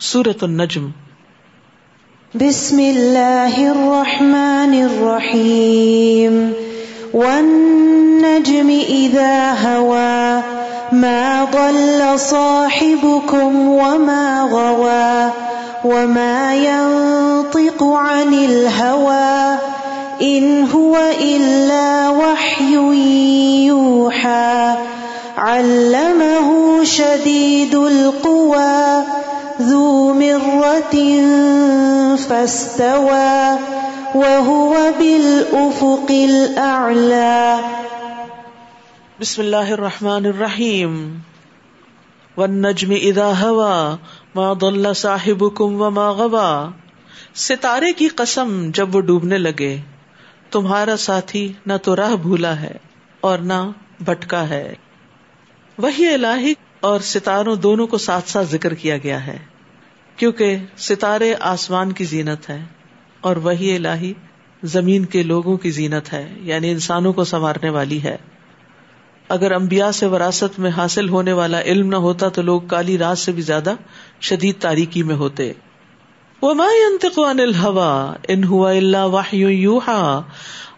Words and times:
سورت 0.00 0.42
النجم. 0.42 0.88
بسم 2.34 2.78
اللہ 2.78 3.56
الرحمن 3.56 4.74
الرحیم 4.82 6.52
والنجم 7.14 8.70
اذا 8.88 9.54
هوا 9.62 10.40
ما 10.92 11.44
ضل 11.52 12.18
صاحبكم 12.18 13.68
وما 13.68 14.48
غوا 14.52 15.28
وما 15.84 16.54
ينطق 16.54 17.82
عن 17.82 18.34
الهوى 18.34 19.56
ان 20.20 20.64
هو 20.72 20.96
الا 21.20 22.08
وحي 22.08 22.74
يوحى. 23.66 24.74
علمه 25.36 26.84
شديد 26.84 27.74
القوى 27.74 29.04
ذو 29.70 30.14
مرة 30.14 30.96
فاستوى 32.28 33.56
وهو 34.14 34.74
بالأفق 34.98 36.10
الأعلى. 36.10 37.56
بسم 39.20 39.42
اللہ 39.42 39.70
الرحمن 39.70 40.26
الرحیم 40.26 41.18
والنجم 42.36 42.92
اذا 43.02 43.32
هوا 43.40 43.96
ما 44.34 44.52
ضل 44.52 44.94
صاحبكم 44.94 45.82
وما 45.82 46.10
غوا 46.10 46.68
ستارے 47.34 47.92
کی 47.92 48.08
قسم 48.08 48.70
جب 48.74 48.96
وہ 48.96 49.00
ڈوبنے 49.00 49.38
لگے، 49.38 49.76
تمہارا 50.50 50.96
ساتھی 50.96 51.52
نہ 51.66 51.72
تو 51.82 51.96
راہ 51.96 52.14
بھولا 52.22 52.60
ہے 52.60 52.74
اور 53.20 53.38
نہ 53.38 53.70
بھٹکا 54.00 54.48
ہے۔ 54.48 54.74
وہی 55.78 56.14
الہی 56.14 56.54
اور 56.80 57.00
ستاروں 57.00 57.56
دونوں 57.56 57.86
کو 57.86 57.98
ساتھ 57.98 58.28
ساتھ 58.28 58.48
ذکر 58.48 58.74
کیا 58.74 58.96
گیا 58.96 59.26
ہے۔ 59.26 59.38
کیونکہ 60.20 60.56
ستارے 60.76 61.34
آسمان 61.40 61.92
کی 61.92 62.04
زینت 62.04 62.50
ہے 62.50 62.64
اور 63.20 63.36
وہی 63.36 63.76
الہی 63.76 64.12
زمین 64.62 65.04
کے 65.04 65.22
لوگوں 65.22 65.56
کی 65.56 65.70
زینت 65.70 66.12
ہے 66.12 66.34
یعنی 66.40 66.70
انسانوں 66.70 67.12
کو 67.12 67.24
سنوارنے 67.24 67.70
والی 67.70 68.02
ہے۔ 68.02 68.16
اگر 69.28 69.52
امبیا 69.52 69.92
سے 69.92 70.06
وراثت 70.06 70.58
میں 70.58 70.70
حاصل 70.70 71.08
ہونے 71.08 71.32
والا 71.32 71.60
علم 71.60 71.88
نہ 71.88 71.96
ہوتا 71.96 72.28
تو 72.28 72.42
لوگ 72.42 72.60
کالی 72.60 72.98
رات 72.98 73.18
سے 73.18 73.32
بھی 73.32 73.42
زیادہ 73.42 73.74
شدید 74.20 74.54
تاریکی 74.58 75.02
میں 75.02 75.14
ہوتے۔ 75.14 75.52
وہ 76.42 76.52
عن 77.16 77.40
الحوا 77.40 78.14
ان 78.28 78.44
ہوا 78.44 78.70
اللہ 78.70 78.96
واہ 78.96 79.34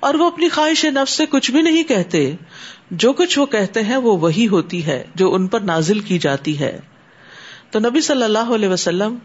اور 0.00 0.14
وہ 0.14 0.26
اپنی 0.26 0.48
خواہش 0.48 0.84
نفس 0.84 1.12
سے 1.12 1.26
کچھ 1.26 1.50
بھی 1.50 1.62
نہیں 1.62 1.82
کہتے۔ 1.82 2.36
جو 2.90 3.12
کچھ 3.12 3.38
وہ 3.38 3.46
کہتے 3.46 3.82
ہیں 3.82 3.96
وہ 3.96 4.18
وہی 4.18 4.48
ہوتی 4.48 4.86
ہے، 4.86 5.04
جو 5.14 5.34
ان 5.34 5.46
پر 5.46 5.60
نازل 5.60 6.00
کی 6.00 6.18
جاتی 6.18 6.60
ہے۔ 6.60 6.80
تو 7.70 7.78
نبی 7.78 8.00
صلی 8.00 8.22
اللہ 8.22 8.54
علیہ 8.54 8.68
وسلم 8.68 9.16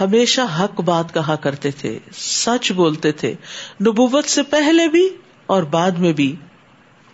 ہمیشہ 0.00 0.40
حق 0.60 0.80
بات 0.80 1.14
کہا 1.14 1.36
کرتے 1.36 1.70
تھے، 1.70 1.98
سچ 2.14 2.72
بولتے 2.72 3.12
تھے۔ 3.12 3.34
نبوت 3.80 4.24
سے 4.24 4.42
پہلے 4.42 4.88
بھی 4.88 5.08
اور 5.46 5.62
بعد 5.62 5.90
میں 5.90 6.12
بھی۔ 6.12 6.36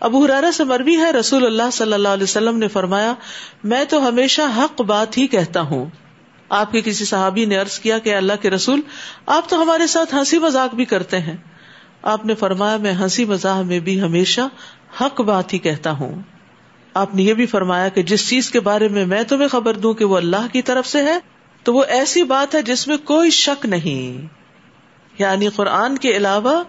ابو 0.01 0.25
حرارا 0.25 0.53
سے 0.53 0.65
مربی 0.65 0.97
ہے، 0.97 1.13
رسول 1.13 1.47
اللہ 1.47 1.71
صلی 1.73 1.93
اللہ 1.93 2.09
علیہ 2.09 2.23
وسلم 2.23 2.59
نے 2.59 2.69
فرمایا، 2.69 3.15
میں 3.65 3.85
تو 3.85 4.09
ہمیشہ 4.09 4.43
حق 4.57 4.81
بات 4.81 5.19
ہی 5.19 5.27
کہتا 5.27 5.61
ہوں۔ 5.61 5.87
آپ 6.49 6.73
کے 6.73 6.81
کسی 6.81 7.05
صحابی 7.05 7.45
نے 7.45 7.59
ارض 7.59 7.79
کیا 7.79 7.99
کہ 7.99 8.15
اللہ 8.15 8.33
کے 8.43 8.51
رسول، 8.51 8.81
آپ 9.27 9.49
تو 9.49 9.63
ہمارے 9.63 9.87
ساتھ 9.87 10.15
ہنسی 10.15 10.39
مذاق 10.39 10.75
بھی 10.75 10.85
کرتے 10.85 11.19
ہیں۔ 11.19 11.37
آپ 12.03 12.27
نے 12.27 12.35
فرمایا، 12.35 12.77
میں 12.77 12.93
ہنسی 12.93 13.25
مزاح 13.25 13.63
میں 13.63 13.79
بھی 13.79 14.01
ہمیشہ 14.01 14.41
حق 15.01 15.21
بات 15.21 15.53
ہی 15.53 15.59
کہتا 15.59 15.91
ہوں۔ 15.91 16.23
آپ 16.95 17.15
نے 17.15 17.23
یہ 17.23 17.35
بھی 17.35 17.47
فرمایا 17.47 17.89
کہ 17.89 18.03
جس 18.03 18.29
چیز 18.29 18.51
کے 18.51 18.61
بارے 18.61 18.89
میں 18.89 19.07
میں 19.07 19.23
تمہیں 19.23 19.49
خبر 19.49 19.75
دوں 19.75 19.95
کہ 19.95 20.05
وہ 20.05 20.17
اللہ 20.17 20.47
کی 20.53 20.63
طرف 20.63 20.87
سے 20.87 21.03
ہے 21.03 21.19
تو 21.67 21.75
وہ 21.75 21.85
ایسی 21.85 22.23
بات 22.23 22.55
ہے 22.55 22.63
جس 22.63 22.89
میں 22.89 22.97
کوئی 22.97 23.31
شک 23.31 23.67
نہیں۔ 23.67 24.27
یعنی 25.19 25.49
قرآن 25.49 25.99
کے 25.99 26.17
علاوہ 26.17 26.63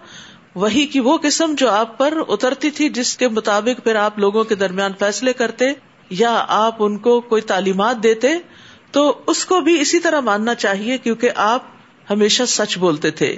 وہی 0.56 0.86
کی 0.86 1.00
وہ 1.00 1.18
قسم 1.24 1.54
جو 1.58 1.70
آپ 1.70 1.98
پر 1.98 2.14
اترتی 2.28 2.72
تھی 2.72 2.90
جس 2.90 3.18
کے 3.18 3.28
مطابق 3.28 3.84
پھر 3.84 3.96
آپ 3.96 4.20
لوگوں 4.20 4.44
کے 4.44 4.56
درمیان 4.56 4.92
فیصلے 5.00 5.34
کرتے 5.34 5.66
یا 6.10 6.46
آپ 6.48 6.76
ان 6.80 6.98
کو 6.98 7.22
کوئی 7.22 7.42
تعلیمات 7.42 8.04
دیتے، 8.04 8.28
تو 8.92 9.22
اس 9.28 9.46
کو 9.46 9.62
بھی 9.62 9.82
اسی 9.82 10.00
طرح 10.00 10.20
ماننا 10.20 10.56
چاہیے 10.56 10.98
کیونکہ 10.98 11.30
آپ 11.36 11.64
ہمیشہ 12.10 12.44
سچ 12.48 12.78
بولتے 12.78 13.12
تھے۔ 13.12 13.38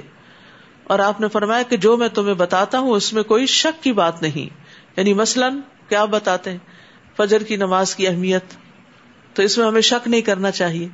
اور 0.84 0.98
آپ 0.98 1.20
نے 1.20 1.28
فرمایا 1.28 1.62
کہ 1.62 1.76
جو 1.76 1.96
میں 1.96 2.08
تمہیں 2.08 2.34
بتاتا 2.34 2.78
ہوں، 2.78 2.90
اس 2.90 3.12
میں 3.12 3.22
کوئی 3.22 3.46
شک 3.46 3.82
کی 3.82 3.92
بات 3.92 4.22
نہیں۔ 4.22 4.54
یعنی 4.96 5.14
مثلاً 5.14 5.60
کیا 5.88 6.04
بتاتے 6.04 6.50
ہیں؟ 6.50 6.58
فجر 7.16 7.42
کی 7.42 7.56
نماز 7.56 7.94
کی 7.94 8.08
اہمیت۔ 8.08 8.44
تو 9.34 9.42
اس 9.42 9.58
میں 9.58 9.66
ہمیں 9.66 9.80
شک 9.80 10.08
نہیں 10.08 10.20
کرنا 10.20 10.50
چاہیے۔ 10.50 10.88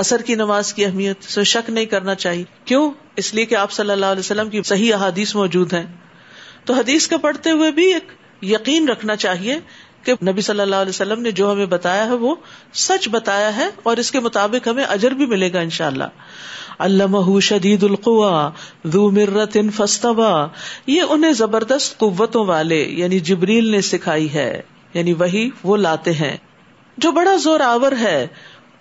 اثر 0.00 0.22
کی 0.22 0.34
نماز 0.34 0.74
کی 0.74 0.84
اہمیت 0.84 1.16
اس 1.20 1.36
میں 1.36 1.44
شک 1.44 1.70
نہیں 1.70 1.84
کرنا 1.84 2.14
چاہیے۔ 2.14 2.44
کیوں؟ 2.64 2.90
اس 3.16 3.34
لیے 3.34 3.44
کہ 3.44 3.54
آپ 3.54 3.72
صلی 3.72 3.90
اللہ 3.90 4.06
علیہ 4.06 4.20
وسلم 4.20 4.50
کی 4.50 4.62
صحیح 4.62 4.94
احادیث 4.94 5.34
موجود 5.34 5.72
ہیں۔ 5.72 5.86
تو 6.64 6.74
حدیث 6.74 7.08
کا 7.08 7.16
پڑھتے 7.16 7.50
ہوئے 7.50 7.70
بھی 7.70 7.94
ایک 7.94 8.12
یقین 8.44 8.88
رکھنا 8.88 9.16
چاہیے 9.16 9.58
کہ 10.02 10.12
نبی 10.28 10.40
صلی 10.40 10.60
اللہ 10.60 10.76
علیہ 10.76 10.88
وسلم 10.88 11.22
نے 11.22 11.30
جو 11.30 11.52
ہمیں 11.52 11.66
بتایا 11.66 12.06
ہے 12.06 12.12
وہ 12.12 12.34
سچ 12.74 13.08
بتایا 13.08 13.56
ہے 13.56 13.68
اور 13.82 13.96
اس 13.96 14.10
کے 14.10 14.20
مطابق 14.20 14.68
ہمیں 14.68 14.84
اجر 14.84 15.10
بھی 15.10 15.26
ملے 15.26 15.52
گا 15.52 15.60
ان 15.60 15.70
شاء 15.70 15.86
اللہ 15.86 16.04
اللہ 16.78 17.40
شدید 17.40 17.82
القوا 17.82 18.50
ذو 18.86 19.10
مرت 19.10 19.56
ان 19.60 19.70
فستوا 19.70 20.48
یہ 20.86 21.02
انہیں 21.08 21.32
زبردست 21.32 21.98
قوتوں 21.98 22.46
والے 22.46 22.82
یعنی 22.82 23.20
جبریل 23.20 23.70
نے 23.70 23.80
سکھائی 23.80 24.34
ہے 24.34 24.62
یعنی 24.94 25.12
وہی 25.12 25.50
وہ 25.64 25.76
لاتے 25.76 26.12
ہیں۔ 26.12 26.36
جو 26.98 27.12
بڑا 27.12 27.36
زور 27.36 27.60
آور 27.60 27.92
ہے 28.00 28.26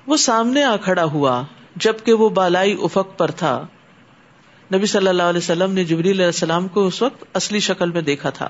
وہ 0.10 0.18
سامنے 0.18 0.64
آ 0.64 0.76
کھڑا 0.76 1.04
ہوا 1.04 1.44
جبکہ 1.76 2.14
وہ 2.14 2.30
بالائی 2.30 2.78
افق 2.82 3.18
پر 3.18 3.32
تھا۔ 3.32 3.66
نبی 4.74 4.86
صلی 4.86 5.08
اللہ 5.08 5.24
علیہ 5.24 5.38
وسلم 5.38 5.72
نے 5.74 5.84
جبریل 5.84 6.12
علیہ 6.12 6.26
السلام 6.26 6.68
کو 6.68 6.88
اس 6.88 7.02
وقت 7.02 7.24
اصلی 7.34 7.60
شکل 7.60 7.92
میں 7.92 8.02
دیکھا 8.02 8.30
تھا۔ 8.30 8.50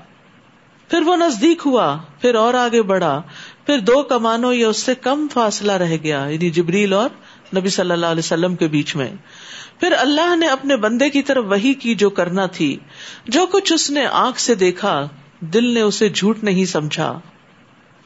پھر 0.88 1.02
وہ 1.02 1.16
نزدیک 1.16 1.62
ہوا، 1.66 1.98
پھر 2.20 2.34
اور 2.34 2.54
آگے 2.54 2.82
بڑھا، 2.82 3.22
پھر 3.66 3.78
دو 3.78 4.02
کمانوں 4.02 4.54
یا 4.54 4.68
اس 4.68 4.76
سے 4.76 4.94
کم 4.94 5.26
فاصلہ 5.32 5.72
رہ 5.72 5.96
گیا 6.02 6.26
یعنی 6.26 6.50
جبریل 6.50 6.92
اور 6.92 7.10
نبی 7.56 7.68
صلی 7.68 7.90
اللہ 7.90 8.06
علیہ 8.06 8.18
وسلم 8.18 8.56
کے 8.56 8.68
بیچ 8.68 8.96
میں۔ 8.96 9.10
پھر 9.80 9.94
اللہ 9.98 10.36
نے 10.36 10.46
اپنے 10.46 10.76
بندے 10.76 11.10
کی 11.10 11.22
طرف 11.22 11.44
وہی 11.48 11.74
کی 11.74 11.94
جو 11.94 12.10
کرنا 12.10 12.46
تھی، 12.46 12.76
جو 13.28 13.46
کچھ 13.46 13.72
اس 13.72 13.90
نے 13.90 14.06
آنکھ 14.06 14.40
سے 14.40 14.54
دیکھا، 14.54 15.08
دل 15.40 15.74
نے 15.74 15.80
اسے 15.80 16.08
جھوٹ 16.08 16.44
نہیں 16.44 16.64
سمجھا۔ 16.64 17.18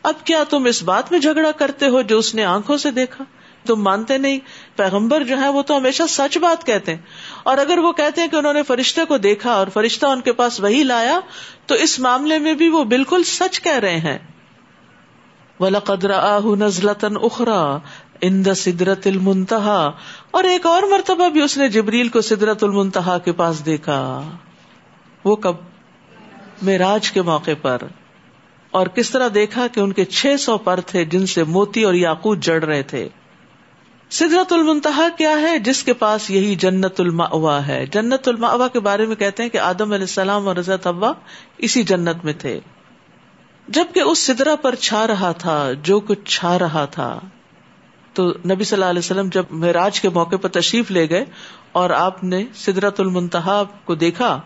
اب 0.02 0.14
کیا 0.24 0.44
تم 0.50 0.64
اس 0.64 0.82
بات 0.82 1.12
میں 1.12 1.20
جھگڑا 1.20 1.50
کرتے 1.50 1.88
ہو 1.88 2.02
جو 2.02 2.18
اس 2.18 2.34
نے 2.34 2.44
آنکھوں 2.44 2.76
سے 2.76 2.90
دیکھا؟ 2.90 3.24
تم 3.66 3.82
مانتے 3.82 4.18
نہیں، 4.18 4.38
پیغمبر 4.76 5.24
جو 5.24 5.40
ہے 5.40 5.48
وہ 5.48 5.62
تو 5.62 5.76
ہمیشہ 5.76 6.02
سچ 6.08 6.38
بات 6.38 6.66
کہتے 6.66 6.94
ہیں۔ 6.94 7.02
اور 7.42 7.58
اگر 7.58 7.78
وہ 7.78 7.92
کہتے 7.92 8.20
ہیں 8.20 8.28
کہ 8.28 8.36
انہوں 8.36 8.52
نے 8.52 8.62
فرشتے 8.62 9.04
کو 9.04 9.18
دیکھا 9.18 9.52
اور 9.52 9.66
فرشتہ 9.66 10.06
ان 10.06 10.20
کے 10.20 10.32
پاس 10.32 10.60
وہی 10.60 10.82
لایا، 10.82 11.20
تو 11.66 11.74
اس 11.74 12.00
معاملے 12.00 12.38
میں 12.38 12.54
بھی 12.54 12.68
وہ 12.68 12.84
بالکل 12.84 13.22
سچ 13.24 13.60
کہہ 13.60 13.78
رہے 13.78 13.96
ہیں۔ 13.96 14.18
نزلتن 16.58 17.16
اخرا 17.22 17.78
اند 18.20 18.46
سدرت 18.56 19.06
المنتہا 19.06 19.92
اور 20.30 20.44
ایک 20.44 20.66
اور 20.66 20.82
مرتبہ 20.82 21.28
بھی 21.28 21.40
اس 21.40 21.58
نے 21.58 21.68
جبریل 21.68 22.08
کو 22.08 22.20
سدرت 22.20 22.64
المنتہا 22.64 23.18
کے 23.18 23.32
پاس 23.32 23.66
دیکھا۔ 23.66 24.30
وہ 25.24 25.36
کب؟ 25.36 25.54
میراج 26.62 27.12
کے 27.12 27.22
موقع 27.22 27.50
پر۔ 27.62 27.78
اور 28.70 28.86
کس 28.86 29.10
طرح 29.10 29.28
دیکھا 29.34 29.66
کہ 29.66 29.80
ان 29.80 29.92
کے 29.92 30.04
چھ 30.04 30.40
سو 30.40 30.58
پر 30.58 30.80
تھے 30.80 31.04
جن 31.04 31.26
سے 31.26 31.44
موتی 31.44 31.82
اور 31.82 31.94
یاقوت 31.94 32.38
جڑ 32.38 32.64
رہے 32.64 32.82
تھے۔ 32.82 33.08
سدرت 34.10 34.52
المنتہا 34.52 35.08
کیا 35.18 35.30
ہے؟ 35.30 35.58
جس 35.58 35.82
کے 35.82 35.92
پاس 35.92 36.30
یہی 36.30 36.54
جنت 36.54 37.00
الما 37.00 37.66
ہے۔ 37.66 37.86
جنت 37.86 38.28
الما 38.28 38.68
کے 38.68 38.80
بارے 38.80 39.06
میں 39.06 39.16
کہتے 39.16 39.42
ہیں 39.42 39.50
کہ 39.50 39.58
آدم 39.58 39.92
علیہ 39.92 40.04
السلام 40.04 40.48
اور 40.48 40.56
رضرت 40.56 40.86
ابا 40.86 41.12
اسی 41.58 41.82
جنت 41.82 42.24
میں 42.24 42.32
تھے۔ 42.32 42.60
جبکہ 43.68 44.00
اس 44.00 44.18
سدرا 44.18 44.56
پر 44.56 44.74
چھا 44.74 45.06
رہا 45.06 45.32
تھا، 45.32 45.72
جو 45.82 46.00
کچھ 46.00 46.18
چھا 46.24 46.58
رہا 46.58 46.84
تھا۔ 46.84 47.18
تو 48.12 48.28
نبی 48.28 48.64
صلی 48.64 48.76
اللہ 48.76 48.90
علیہ 48.90 48.98
وسلم 48.98 49.28
جب 49.32 49.44
معراج 49.50 50.00
کے 50.00 50.08
موقع 50.08 50.36
پر 50.36 50.48
تشریف 50.48 50.90
لے 50.90 51.10
گئے 51.10 51.24
اور 51.72 51.90
آپ 51.90 52.24
نے 52.24 52.44
سدرت 52.54 53.00
المنتہا 53.00 53.62
کو 53.84 53.94
دیکھا، 53.94 54.40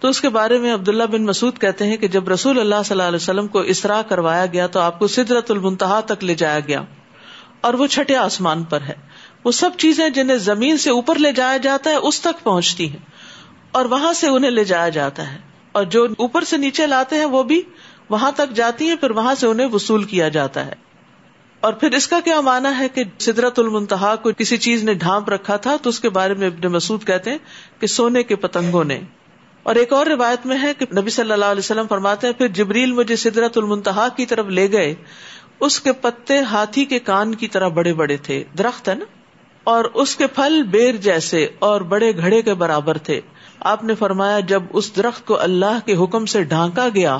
تو 0.00 0.08
اس 0.08 0.20
کے 0.20 0.28
بارے 0.28 0.58
میں 0.58 0.74
عبداللہ 0.74 1.04
بن 1.04 1.24
مسعود 1.24 1.58
کہتے 1.58 1.86
ہیں 1.86 1.96
کہ 1.96 2.08
جب 2.08 2.28
رسول 2.28 2.60
اللہ 2.60 2.74
صلی 2.84 2.94
اللہ 2.94 3.08
علیہ 3.08 3.16
وسلم 3.16 3.46
کو 3.46 3.58
اسرا 3.58 4.02
کروایا 4.02 4.46
گیا 4.46 4.66
تو 4.66 4.80
آپ 4.80 4.98
کو 4.98 5.06
سدرت 5.06 5.50
المنتہا 5.50 6.00
تک 6.00 6.24
لے 6.24 6.34
جایا 6.34 6.60
گیا۔ 6.60 6.82
اور 7.60 7.74
وہ 7.74 7.86
چھٹے 7.86 8.16
آسمان 8.16 8.62
پر 8.62 8.80
ہے۔ 8.80 8.94
وہ 9.44 9.52
سب 9.52 9.70
چیزیں 9.78 10.08
جنہیں 10.08 10.36
زمین 10.36 10.76
سے 10.76 10.90
اوپر 10.90 11.18
لے 11.18 11.32
جایا 11.32 11.56
جاتا 11.56 11.90
ہے، 11.90 11.94
اس 11.94 12.20
تک 12.20 12.44
پہنچتی 12.44 12.90
ہیں۔ 12.90 12.98
اور 13.72 13.84
وہاں 13.84 14.12
سے 14.12 14.28
انہیں 14.28 14.50
لے 14.50 14.64
جایا 14.64 14.88
جاتا 14.88 15.32
ہے۔ 15.32 15.38
اور 15.72 15.84
جو 15.84 16.04
اوپر 16.18 16.44
سے 16.44 16.56
نیچے 16.56 16.86
لاتے 16.86 17.16
ہیں، 17.16 17.24
وہ 17.24 17.42
بھی 17.42 17.62
وہاں 18.08 18.32
تک 18.32 18.54
جاتی 18.54 18.88
ہیں، 18.88 18.96
پھر 18.96 19.10
وہاں 19.10 19.34
سے 19.34 19.46
انہیں 19.46 19.66
وصول 19.66 20.04
کیا 20.04 20.28
جاتا 20.28 20.66
ہے۔ 20.66 20.72
اور 21.60 21.72
پھر 21.72 21.90
اس 21.90 22.08
کا 22.08 22.20
کیا 22.24 22.40
مانا 22.40 22.78
ہے 22.78 22.88
کہ 22.88 23.04
سدرت 23.18 23.58
المنتہا 23.58 24.16
کو 24.16 24.30
کسی 24.32 24.56
چیز 24.56 24.84
نے 24.84 24.94
ڈھانپ 24.94 25.30
رکھا 25.30 25.56
تھا، 25.56 25.76
تو 25.82 25.90
اس 25.90 26.00
کے 26.00 26.08
بارے 26.08 26.34
میں 26.34 26.46
ابن 26.46 26.72
مسعود 26.72 27.04
کہتے 27.04 27.30
ہیں 27.30 27.38
کہ 27.80 27.86
سونے 27.86 28.22
کے 28.22 28.36
پتنگوں 28.36 28.84
نے۔ 28.84 29.00
اور 29.62 29.74
ایک 29.74 29.92
اور 29.92 30.06
روایت 30.06 30.46
میں 30.46 30.58
ہے 30.62 30.74
کہ 30.74 30.86
نبی 30.98 31.10
صلی 31.10 31.32
اللہ 31.32 31.44
علیہ 31.44 31.58
وسلم 31.58 31.86
فرماتے 31.88 32.26
ہیں، 32.26 32.34
پھر 32.34 32.48
جبریل 32.48 32.92
مجھے 32.92 33.16
سدرت 33.16 33.58
المنتہا 33.58 34.08
کی 34.08 34.26
طرف 34.26 34.46
لے 34.46 34.72
گئے۔ 34.72 34.94
اس 35.60 35.80
کے 35.80 35.92
پتے 35.92 36.38
ہاتھی 36.38 36.84
کے 36.84 36.98
کان 36.98 37.34
کی 37.34 37.48
طرح 37.48 37.68
بڑے 37.68 37.94
بڑے 37.94 38.16
تھے، 38.16 38.44
درخت 38.58 38.88
ہے 38.88 38.94
نا؟ 38.94 39.04
اور 39.64 39.84
اس 39.84 40.16
کے 40.16 40.26
پھل 40.26 40.62
بیر 40.62 40.96
جیسے 40.96 41.48
اور 41.58 41.80
بڑے 41.80 42.16
گھڑے 42.16 42.42
کے 42.42 42.54
برابر 42.54 42.98
تھے۔ 42.98 43.20
آپ 43.60 43.84
نے 43.84 43.94
فرمایا، 43.94 44.40
جب 44.40 44.62
اس 44.72 44.96
درخت 44.96 45.26
کو 45.26 45.40
اللہ 45.40 45.78
کے 45.86 45.96
حکم 45.96 46.26
سے 46.26 46.42
ڈھانکا 46.42 46.88
گیا، 46.94 47.18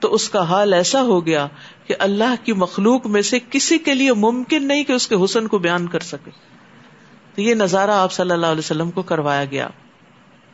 تو 0.00 0.14
اس 0.14 0.30
کا 0.30 0.42
حال 0.42 0.72
ایسا 0.72 1.02
ہو 1.02 1.26
گیا 1.26 1.46
کہ 1.86 1.94
اللہ 1.98 2.34
کی 2.44 2.52
مخلوق 2.52 3.06
میں 3.06 3.22
سے 3.22 3.38
کسی 3.50 3.78
کے 3.78 3.94
لیے 3.94 4.12
ممکن 4.12 4.68
نہیں 4.68 4.84
کہ 4.84 4.92
اس 4.92 5.08
کے 5.08 5.14
حسن 5.24 5.46
کو 5.46 5.58
بیان 5.58 5.86
کر 5.86 6.00
سکے۔ 6.00 6.30
تو 7.34 7.42
یہ 7.42 7.54
نظارہ 7.54 7.90
آپ 7.90 8.12
صلی 8.12 8.30
اللہ 8.30 8.46
علیہ 8.46 8.58
وسلم 8.58 8.90
کو 8.90 9.02
کروایا 9.02 9.44
گیا۔ 9.44 9.68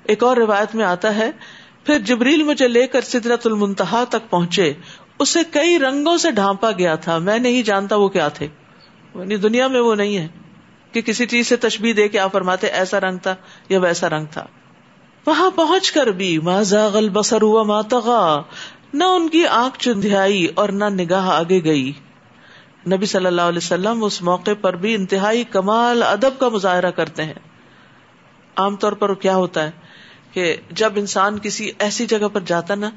ایک 0.03 0.23
اور 0.23 0.37
روایت 0.37 0.75
میں 0.75 0.85
آتا 0.85 1.15
ہے، 1.15 1.31
پھر 1.85 1.99
جبریل 1.99 2.43
مجھے 2.43 2.69
لے 2.69 2.87
کر 2.87 3.01
سدرت 3.01 3.47
المنتہا 3.47 4.05
تک 4.09 4.31
پہنچے 4.31 4.73
اسے 5.21 5.39
کئی 5.51 5.79
رنگوں 5.79 6.17
سے 6.17 6.31
ڈھانپا 6.31 6.71
گیا 6.71 6.95
تھا۔ 6.95 7.19
میں 7.19 7.39
نہیں 7.39 7.63
جانتا 7.63 7.97
وہ 7.97 8.09
کیا 8.09 8.29
تھے۔ 8.29 8.49
یعنی 9.15 9.37
دنیا 9.37 9.69
میں 9.69 9.81
وہ 9.81 9.95
نہیں 9.95 10.19
ہے 10.19 10.29
کہ 10.93 11.01
کسی 11.01 11.27
چیز 11.27 11.47
سے 11.47 11.57
تشبیح 11.57 11.95
دے 11.97 12.09
کے 12.09 12.19
آپ 12.19 12.33
فرماتے 12.33 12.67
ایسا 12.67 13.01
رنگ 13.01 13.19
تھا 13.19 13.35
یا 13.69 13.81
ویسا 13.81 14.09
رنگ 14.09 14.27
تھا۔ 14.27 14.47
وہاں 15.27 15.51
پہنچ 15.51 15.93
کر 15.93 16.07
بھی 16.07 16.39
ماں 16.39 16.63
زاغل 16.63 17.09
بسر 17.09 17.43
ہوا 17.43 17.63
ماتغا 17.63 18.43
نہ 18.95 19.05
ان 19.05 19.29
کی 19.29 19.47
آنکھ 19.47 19.79
چندیائی 19.79 20.47
اور 20.55 20.69
نہ 20.69 20.85
نگاہ 20.85 21.31
آگے 21.31 21.65
گئی۔ 21.65 21.93
نبی 22.93 23.07
صلی 23.07 23.27
اللہ 23.27 23.43
علیہ 23.43 23.59
وسلم 23.59 24.05
اس 24.05 24.23
موقع 24.23 24.51
پر 24.61 24.77
بھی 24.77 24.95
انتہائی 24.95 25.45
کمال 25.45 26.03
ادب 26.03 26.39
کا 26.39 26.49
مظاہرہ 26.49 26.91
کرتے 26.91 27.25
ہیں۔ 27.25 27.35
عام 28.57 28.77
طور 28.77 28.93
پر 28.93 29.15
کیا 29.15 29.37
ہوتا 29.37 29.65
ہے 29.65 29.71
کہ 30.33 30.57
جب 30.71 30.93
انسان 30.97 31.39
کسی 31.39 31.71
ایسی 31.79 32.07
جگہ 32.07 32.29
پر 32.33 32.41
جاتا 32.41 32.75
نا 32.75 32.91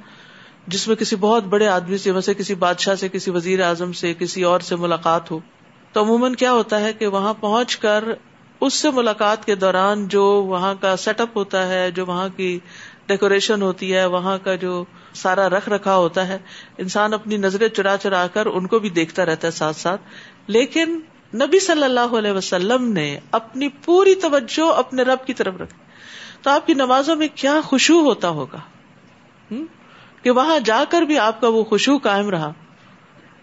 جس 0.68 0.88
میں 0.88 0.96
کسی 0.96 1.16
بہت 1.16 1.44
بڑے 1.44 1.68
آدمی 1.68 1.98
سے 1.98 2.12
ویسے 2.12 2.34
کسی 2.34 2.56
بادشاہ 2.56 2.96
سے، 2.96 3.10
کسی 3.10 3.32
وزیر 3.32 3.62
اعظم 3.62 3.94
سے، 3.94 4.14
کسی 4.14 4.44
اور 4.44 4.60
سے 4.60 4.76
ملاقات 4.76 5.32
ہو، 5.32 5.40
تو 5.92 6.02
عموماً 6.02 6.34
کیا 6.34 6.52
ہوتا 6.52 6.80
ہے 6.80 6.94
کہ 6.94 7.08
وہاں 7.08 7.34
پہنچ 7.34 7.78
کر 7.78 8.04
اس 8.60 8.74
سے 8.74 8.92
ملاقات 8.92 9.46
کے 9.46 9.56
دوران 9.56 10.08
جو 10.08 10.24
وہاں 10.24 10.76
کا 10.82 10.98
سیٹ 10.98 11.22
اپ 11.22 11.38
ہوتا 11.38 11.70
ہے، 11.70 11.92
جو 11.92 12.06
وہاں 12.06 12.30
کی 12.36 12.60
ڈیکوریشن 13.08 13.62
ہوتی 13.62 13.94
ہے، 13.94 14.06
وہاں 14.06 14.38
کا 14.44 14.56
جو 14.56 14.86
سارا 15.14 15.50
رکھ 15.50 15.70
رکھا 15.70 15.96
ہوتا 15.96 16.28
ہے، 16.28 16.38
انسان 16.78 17.14
اپنی 17.14 17.38
نظریں 17.38 17.68
چرا 17.70 17.98
چرا 17.98 18.28
کر 18.28 18.46
ان 18.46 18.68
کو 18.68 18.80
بھی 18.80 18.90
دیکھتا 18.90 19.26
رہتا 19.26 19.48
ہے 19.48 19.52
ساتھ 19.52 19.76
ساتھ۔ 19.76 20.02
لیکن 20.48 21.00
نبی 21.36 21.60
صلی 21.60 21.84
اللہ 21.84 22.16
علیہ 22.18 22.32
وسلم 22.32 22.94
نے 22.94 23.20
اپنی 23.32 23.68
پوری 23.70 24.16
توجہ 24.16 24.74
اپنے 24.74 25.02
رب 25.02 25.26
کی 25.26 25.34
طرف 25.34 25.54
رکھی 25.60 25.78
تو 26.42 26.50
آپ 26.50 26.68
کی 26.68 26.74
نمازوں 26.74 27.16
میں 27.16 27.28
کیا 27.36 27.60
خوشبو 27.64 28.00
ہوتا 28.00 28.30
ہوگا؟ 28.30 28.60
کہ 30.24 30.32
وہاں 30.32 30.60
جا 30.60 30.84
کر 30.90 31.02
بھی 31.02 31.20
آپ 31.20 31.42
کا 31.42 31.48
وہ 31.48 31.64
خوشبو 31.64 31.98
قائم 31.98 32.30
رہا 32.30 32.52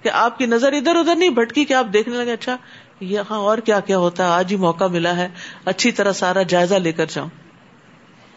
کہ 0.03 0.09
آپ 0.09 0.38
کی 0.38 0.47
نظر 0.47 0.73
ادھر 0.73 0.97
ادھر 0.97 1.15
نہیں 1.15 1.29
بھٹکی 1.29 1.65
کہ 1.65 1.75
آپ 1.75 1.87
دیکھنے 1.93 2.17
لگے 2.17 2.32
اچھا 2.32 2.56
یہاں 3.00 3.38
اور 3.38 3.59
کیا 3.59 3.81
کیا 3.81 3.99
ہوتا 3.99 4.25
ہے؟ 4.25 4.29
آج 4.29 4.50
ہی 4.50 4.56
موقع 4.56 4.85
ملا 4.85 5.17
ہے، 5.17 5.29
اچھی 5.65 5.93
طرح 5.93 6.12
سارا 6.12 6.43
جائزہ 6.43 6.75
لے 6.75 6.93
کر 6.93 7.06
جاؤں۔ 7.06 7.29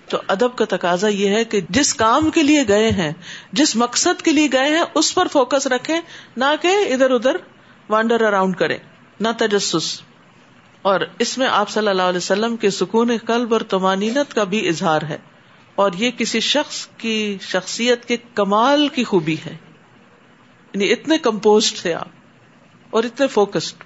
تو 0.09 0.17
ادب 0.27 0.55
کا 0.55 0.65
تقاضا 0.69 1.07
یہ 1.07 1.29
ہے 1.29 1.45
کہ 1.45 1.61
جس 1.69 1.93
کام 1.93 2.31
کے 2.31 2.43
لیے 2.43 2.63
گئے 2.67 2.89
ہیں، 2.89 3.11
جس 3.51 3.75
مقصد 3.75 4.21
کے 4.21 4.31
لیے 4.31 4.47
گئے 4.53 4.69
ہیں، 4.69 4.83
اس 4.93 5.15
پر 5.15 5.27
فوکس 5.27 5.67
رکھے 5.67 5.99
نہ 6.37 6.45
کہ 6.61 6.67
ادھر 6.67 7.11
ادھر 7.11 7.37
وانڈر 7.89 8.21
اراؤنڈ 8.21 8.55
کرے 8.55 8.77
نہ 9.19 9.27
تجسس۔ 9.37 10.01
اور 10.81 11.01
اس 11.19 11.37
میں 11.37 11.47
آپ 11.47 11.69
صلی 11.69 11.87
اللہ 11.87 12.01
علیہ 12.01 12.17
وسلم 12.17 12.55
کے 12.55 12.69
سکون 12.69 13.11
قلب 13.25 13.53
اور 13.53 13.61
تمانینت 13.61 14.33
کا 14.33 14.43
بھی 14.43 14.67
اظہار 14.67 15.01
ہے۔ 15.01 15.17
اور 15.75 15.91
یہ 15.97 16.11
کسی 16.11 16.39
شخص 16.39 16.87
کی 16.87 17.37
شخصیت 17.41 18.05
کے 18.05 18.17
کمال 18.33 18.87
کی 18.87 19.03
خوبی 19.03 19.35
ہے۔ 19.45 19.57
یعنی 20.73 20.91
اتنے 20.91 21.17
کمپوز 21.17 21.73
تھے 21.73 21.93
آپ 21.93 22.07
اور 22.89 23.03
اتنے 23.03 23.27
فوکسڈ 23.27 23.83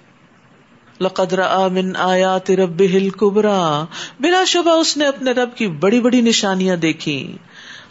لقدر 1.00 1.68
من 1.68 1.96
آیات 1.96 2.50
رب 2.50 2.80
ہل 2.80 3.10
کبرا 3.10 3.84
بلا 4.20 4.44
شبہ 4.44 4.70
اس 4.70 4.96
نے 4.96 5.06
اپنے 5.06 5.30
رب 5.30 5.56
کی 5.56 5.66
بڑی 5.66 6.00
بڑی 6.00 6.20
نشانیاں 6.20 6.76
دیکھی۔ 6.76 7.36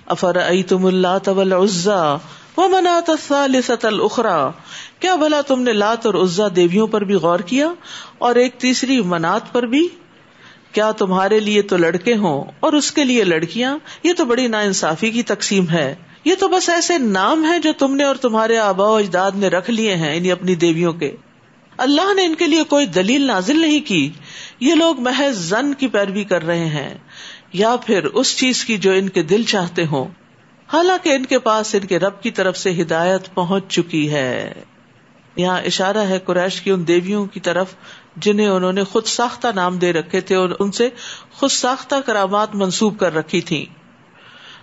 افر 0.05 0.37
تم 0.67 0.85
اللہ 0.85 1.17
طول 1.23 1.53
عزا 1.53 2.17
وہ 2.57 2.67
منا 2.67 2.99
ثالثت 3.27 3.85
الاخرى 3.85 4.49
کیا 4.99 5.15
بھلا 5.15 5.41
تم 5.41 5.61
نے 5.61 5.73
لات 5.73 6.05
اور 6.05 6.13
عزا 6.13 6.43
دیویوں 6.55 6.87
پر 6.87 7.01
بھی 7.01 7.15
غور 7.15 7.39
کیا 7.39 7.73
اور 8.17 8.35
ایک 8.35 8.55
تیسری 8.57 9.01
منات 9.01 9.53
پر 9.53 9.63
بھی؟ 9.63 9.87
کیا 10.71 10.91
تمہارے 10.91 11.39
لیے 11.39 11.61
تو 11.61 11.77
لڑکے 11.77 12.15
ہوں 12.15 12.43
اور 12.59 12.73
اس 12.73 12.91
کے 12.91 13.03
لیے 13.03 13.23
لڑکیاں؟ 13.23 13.77
یہ 14.03 14.13
تو 14.17 14.25
بڑی 14.25 14.47
نا 14.47 14.59
انصافی 14.59 15.11
کی 15.11 15.23
تقسیم 15.23 15.69
ہے۔ 15.69 15.95
یہ 16.25 16.35
تو 16.39 16.47
بس 16.47 16.69
ایسے 16.69 16.97
نام 16.97 17.45
ہے 17.45 17.59
جو 17.59 17.73
تم 17.77 17.95
نے 17.95 18.03
اور 18.03 18.15
تمہارے 18.15 18.57
آبا 18.57 18.87
و 18.87 18.95
اجداد 18.95 19.31
نے 19.35 19.47
رکھ 19.47 19.69
لیے 19.69 19.95
ہیں 19.95 20.17
انہیں 20.17 20.31
اپنی 20.31 20.55
دیویوں 20.55 20.93
کے۔ 20.93 21.15
اللہ 21.77 22.13
نے 22.13 22.25
ان 22.25 22.35
کے 22.35 22.47
لیے 22.47 22.63
کوئی 22.63 22.85
دلیل 22.85 23.21
نازل 23.21 23.59
نہیں 23.59 23.87
کی۔ 23.87 24.09
یہ 24.59 24.73
لوگ 24.73 24.99
محض 24.99 25.37
زن 25.37 25.73
کی 25.73 25.87
پیروی 25.87 26.23
کر 26.23 26.45
رہے 26.45 26.65
ہیں۔ 26.65 26.97
یا 27.53 27.75
پھر 27.85 28.03
اس 28.03 28.37
چیز 28.37 28.65
کی 28.65 28.77
جو 28.77 28.91
ان 28.91 29.09
کے 29.09 29.23
دل 29.23 29.43
چاہتے 29.43 29.85
ہوں۔ 29.85 30.05
حالانکہ 30.73 31.09
ان 31.09 31.25
کے 31.25 31.39
پاس 31.39 31.75
ان 31.75 31.87
کے 31.87 31.99
رب 31.99 32.21
کی 32.21 32.31
طرف 32.31 32.57
سے 32.57 32.81
ہدایت 32.81 33.33
پہنچ 33.33 33.63
چکی 33.67 34.09
ہے۔ 34.09 34.53
یہاں 35.35 35.61
اشارہ 35.61 35.97
ہے 35.97 36.19
قریش 36.19 36.61
کی 36.61 36.71
ان 36.71 36.87
دیویوں 36.87 37.25
کی 37.25 37.39
طرف 37.39 37.75
جنہیں 38.17 38.47
انہوں 38.47 38.73
نے 38.73 38.83
خود 38.83 39.05
ساختہ 39.05 39.47
نام 39.55 39.77
دے 39.77 39.93
رکھے 39.93 40.21
تھے 40.21 40.35
اور 40.35 40.49
ان 40.59 40.71
سے 40.71 40.89
خود 41.31 41.49
ساختہ 41.49 41.95
کرامات 42.05 42.55
منسوب 42.55 42.99
کر 42.99 43.15
رکھی 43.15 43.41
تھی 43.41 43.65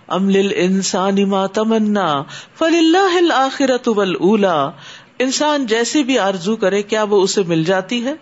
امل 0.07 0.51
انسان 0.55 1.29
ما 1.29 1.45
تمنا 1.45 2.23
فل 2.55 2.95
اللہ 2.95 3.33
آخرت 3.33 3.87
اولا 3.87 4.69
انسان 5.19 5.65
جیسی 5.65 6.03
بھی 6.03 6.19
آرزو 6.19 6.55
کرے 6.55 6.83
کیا 6.83 7.03
وہ 7.03 7.21
اسے 7.21 7.43
مل 7.43 7.63
جاتی 7.63 8.05
ہے؟ 8.05 8.13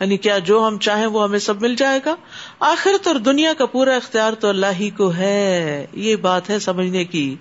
یعنی 0.00 0.16
کیا 0.16 0.38
جو 0.38 0.66
ہم 0.66 0.78
چاہیں 0.78 1.06
وہ 1.06 1.24
ہمیں 1.24 1.38
سب 1.38 1.62
مل 1.62 1.74
جائے 1.74 2.00
گا؟ 2.06 2.14
آخرت 2.60 3.06
اور 3.06 3.16
دنیا 3.16 3.52
کا 3.58 3.66
پورا 3.66 3.94
اختیار 3.94 4.32
تو 4.32 4.48
اللہ 4.48 4.72
ہی 4.80 4.90
کو 4.90 5.14
ہے۔ 5.14 5.86
یہ 5.92 6.16
بات 6.16 6.50
ہے 6.50 6.58
سمجھنے 6.58 7.04
کی۔ 7.04 7.36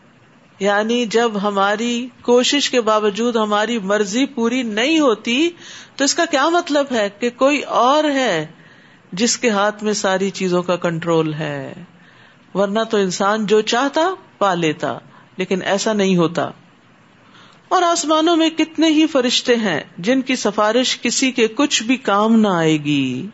یعنی 0.62 1.06
جب 1.06 1.32
ہماری 1.44 2.08
کوشش 2.22 2.70
کے 2.70 2.82
باوجود 2.82 3.36
ہماری 3.36 3.80
مرضی 3.80 4.26
پوری 4.26 4.64
نہیں 4.64 5.00
ہوتی، 5.00 5.50
تو 5.96 6.04
اس 6.04 6.16
کا 6.16 6.26
کیا 6.26 6.50
مطلب 6.50 6.86
ہے 6.92 7.10
کہ 7.20 7.30
کوئی 7.30 7.62
اور 7.62 8.04
ہے 8.04 8.48
جس 9.14 9.38
کے 9.38 9.50
ہاتھ 9.50 9.84
میں 9.84 9.94
ساری 9.94 10.30
چیزوں 10.30 10.64
کا 10.64 10.76
کنٹرول 10.76 11.34
ہے؟ 11.34 11.74
ورنہ 12.54 12.80
تو 12.90 12.98
انسان 12.98 13.46
جو 13.46 13.62
چاہتا، 13.62 14.02
پا 14.38 14.54
لیتا، 14.54 14.98
لیکن 15.38 15.62
ایسا 15.62 15.94
نہیں 15.94 16.16
ہوتا۔ 16.16 16.50
اور 17.68 17.82
آسمانوں 17.82 18.36
میں 18.36 18.50
کتنے 18.50 18.88
ہی 18.88 19.08
فرشتے 19.08 19.56
ہیں 19.56 19.80
جن 19.98 20.22
کی 20.22 20.36
سفارش 20.36 21.02
کسی 21.02 21.32
کے 21.32 21.48
کچھ 21.48 21.84
بھی 21.84 21.98
کام 21.98 22.40
نہ 22.40 22.48
آئے 22.48 22.78
گی۔ 22.78 23.28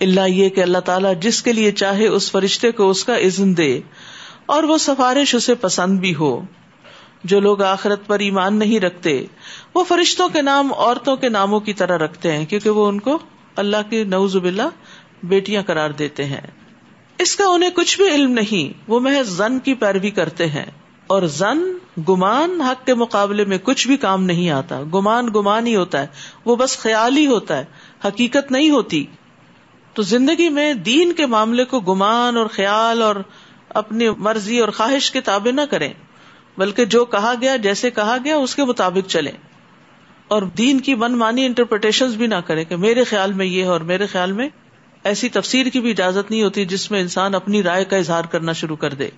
اللہ 0.00 0.28
یہ 0.28 0.48
کہ 0.48 0.60
اللہ 0.60 0.78
تعالیٰ 0.78 1.12
جس 1.20 1.42
کے 1.42 1.52
لیے 1.52 1.72
چاہے 1.72 2.06
اس 2.06 2.30
فرشتے 2.30 2.72
کو 2.72 2.90
اس 2.90 3.04
کا 3.04 3.18
عزن 3.18 3.56
دے۔ 3.56 3.80
اور 4.46 4.62
وہ 4.62 4.78
سفارش 4.78 5.34
اسے 5.34 5.54
پسند 5.54 6.00
بھی 6.00 6.14
ہو۔ 6.14 6.40
جو 7.24 7.40
لوگ 7.40 7.62
آخرت 7.62 8.06
پر 8.06 8.18
ایمان 8.18 8.58
نہیں 8.58 8.80
رکھتے، 8.80 9.26
وہ 9.74 9.84
فرشتوں 9.84 10.28
کے 10.28 10.42
نام، 10.42 10.72
عورتوں 10.72 11.16
کے 11.16 11.28
ناموں 11.28 11.60
کی 11.60 11.72
طرح 11.72 11.98
رکھتے 11.98 12.32
ہیں، 12.32 12.46
کیونکہ 12.46 12.70
وہ 12.70 12.86
ان 12.86 13.00
کو 13.00 13.18
اللہ 13.56 13.76
کی 13.90 14.04
نوز 14.04 14.36
باللہ 14.36 14.62
بیٹیاں 15.22 15.62
قرار 15.62 15.90
دیتے 15.90 16.24
ہیں۔ 16.24 16.40
اس 17.18 17.36
کا 17.36 17.44
انہیں 17.46 17.70
کچھ 17.70 17.96
بھی 17.96 18.08
علم 18.08 18.30
نہیں، 18.30 18.80
وہ 18.88 19.00
محض 19.00 19.28
زن 19.28 19.58
کی 19.58 19.74
پیروی 19.74 20.10
کرتے 20.10 20.46
ہیں۔ 20.46 20.66
اور 21.06 21.22
زن 21.22 21.58
گمان 22.08 22.60
حق 22.60 22.86
کے 22.86 22.94
مقابلے 22.94 23.44
میں 23.44 23.58
کچھ 23.58 23.86
بھی 23.86 23.96
کام 23.96 24.24
نہیں 24.24 24.50
آتا۔ 24.50 24.82
گمان 24.82 25.28
گمان 25.34 25.66
ہی 25.66 25.76
ہوتا 25.76 26.00
ہے، 26.00 26.06
وہ 26.44 26.56
بس 26.56 26.78
خیال 26.78 27.16
ہی 27.16 27.26
ہوتا 27.26 27.58
ہے، 27.58 27.64
حقیقت 28.04 28.52
نہیں 28.52 28.70
ہوتی۔ 28.70 29.06
تو 29.92 30.02
زندگی 30.02 30.48
میں 30.48 30.74
دین 30.74 31.12
کے 31.12 31.26
معاملے 31.26 31.64
کو 31.64 31.80
گمان 31.80 32.36
اور 32.36 32.46
خیال 32.46 33.02
اور 33.02 33.16
اپنی 33.68 34.08
مرضی 34.10 34.58
اور 34.58 34.68
خواہش 34.68 35.10
کے 35.10 35.20
تابع 35.20 35.50
نہ 35.50 35.60
کریں، 35.70 35.92
بلکہ 36.58 36.84
جو 36.84 37.04
کہا 37.04 37.34
گیا 37.40 37.56
جیسے 37.56 37.90
کہا 37.90 38.16
گیا 38.24 38.36
اس 38.36 38.54
کے 38.54 38.64
مطابق 38.64 39.08
چلے 39.08 39.30
اور 40.28 40.42
دین 40.42 40.80
کی 40.80 40.94
من 40.94 41.18
مانی 41.18 41.46
انٹرپریٹیشن 41.46 42.10
بھی 42.10 42.26
نہ 42.26 42.34
کرے 42.34 42.64
کہ 42.64 42.76
میرے 42.76 43.04
خیال 43.04 43.32
میں 43.32 43.46
یہ 43.46 43.66
اور 43.66 43.80
میرے 43.80 44.06
خیال 44.06 44.32
میں 44.32 44.48
ایسی 45.04 45.28
تفسیر 45.28 45.66
کی 45.66 45.80
بھی 45.80 45.90
اجازت 45.90 46.30
نہیں 46.30 46.42
ہوتی 46.42 46.64
جس 46.64 46.90
میں 46.90 47.00
انسان 47.00 47.34
اپنی 47.34 47.62
رائے 47.62 47.84
کا 47.84 47.96
اظہار 47.96 48.24
کرنا 48.24 48.52
شروع 48.52 48.76
کر 48.76 48.94
دے۔ 48.94 49.08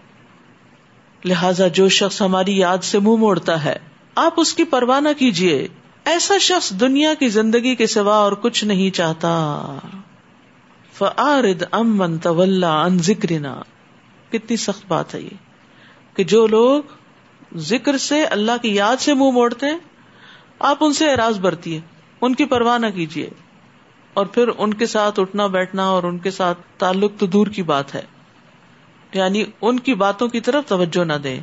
لہذا 1.25 1.69
جو 1.69 1.88
شخص 1.88 2.23
ہماری 2.23 2.59
یاد 2.59 2.78
سے 2.78 2.99
منہ 2.99 3.17
موڑتا 3.17 3.64
ہے، 3.64 3.76
آپ 4.14 4.35
اس 4.37 4.55
کی 4.55 4.64
پرواہ 4.64 5.00
نہ 5.00 5.09
کیجیے 5.19 5.69
ایسا 6.05 6.38
شخص 6.38 6.71
دنیا 6.71 7.14
کی 7.14 7.28
زندگی 7.28 7.75
کے 7.75 7.87
سوا 7.87 8.17
اور 8.17 8.33
کچھ 8.33 8.64
نہیں 8.64 8.90
چاہتا۔ 8.90 9.75
فعارد 10.93 11.62
امن 11.71 12.19
طول 12.19 12.64
ان 12.64 12.99
ذکرنا۔ 12.99 13.62
کتنی 14.32 14.56
سخت 14.56 14.85
بات 14.88 15.14
ہے 15.14 15.20
یہ 15.20 15.37
کہ 16.16 16.25
جو 16.25 16.47
لوگ 16.47 16.82
ذکر 17.56 17.97
سے 17.97 18.25
اللہ 18.25 18.52
کی 18.62 18.75
یاد 18.75 18.97
سے 18.97 19.14
منہ 19.14 19.30
موڑتے 19.30 19.66
ہیں، 19.66 19.78
آپ 20.58 20.76
ان 20.80 20.92
سے 20.92 21.12
اراض 21.12 21.38
برتی 21.40 21.80
ان 22.20 22.35
کی 22.35 22.44
پرواہ 22.44 22.78
نہ 22.78 22.87
کیجیے 22.94 23.30
اور 24.14 24.26
پھر 24.26 24.49
ان 24.58 24.75
کے 24.75 24.87
ساتھ 24.87 25.20
اٹھنا 25.20 25.47
بیٹھنا 25.47 25.88
اور 25.88 26.02
ان 26.02 26.18
کے 26.18 26.30
ساتھ 26.30 26.58
تعلق 26.78 27.12
تو 27.18 27.26
دور 27.26 27.47
کی 27.47 27.62
بات 27.62 27.94
ہے۔ 27.94 28.02
یعنی 29.14 29.44
ان 29.61 29.80
کی 29.80 29.94
باتوں 29.94 30.28
کی 30.28 30.40
طرف 30.40 30.68
توجہ 30.68 31.04
نہ 31.04 31.12
دیں۔ 31.12 31.40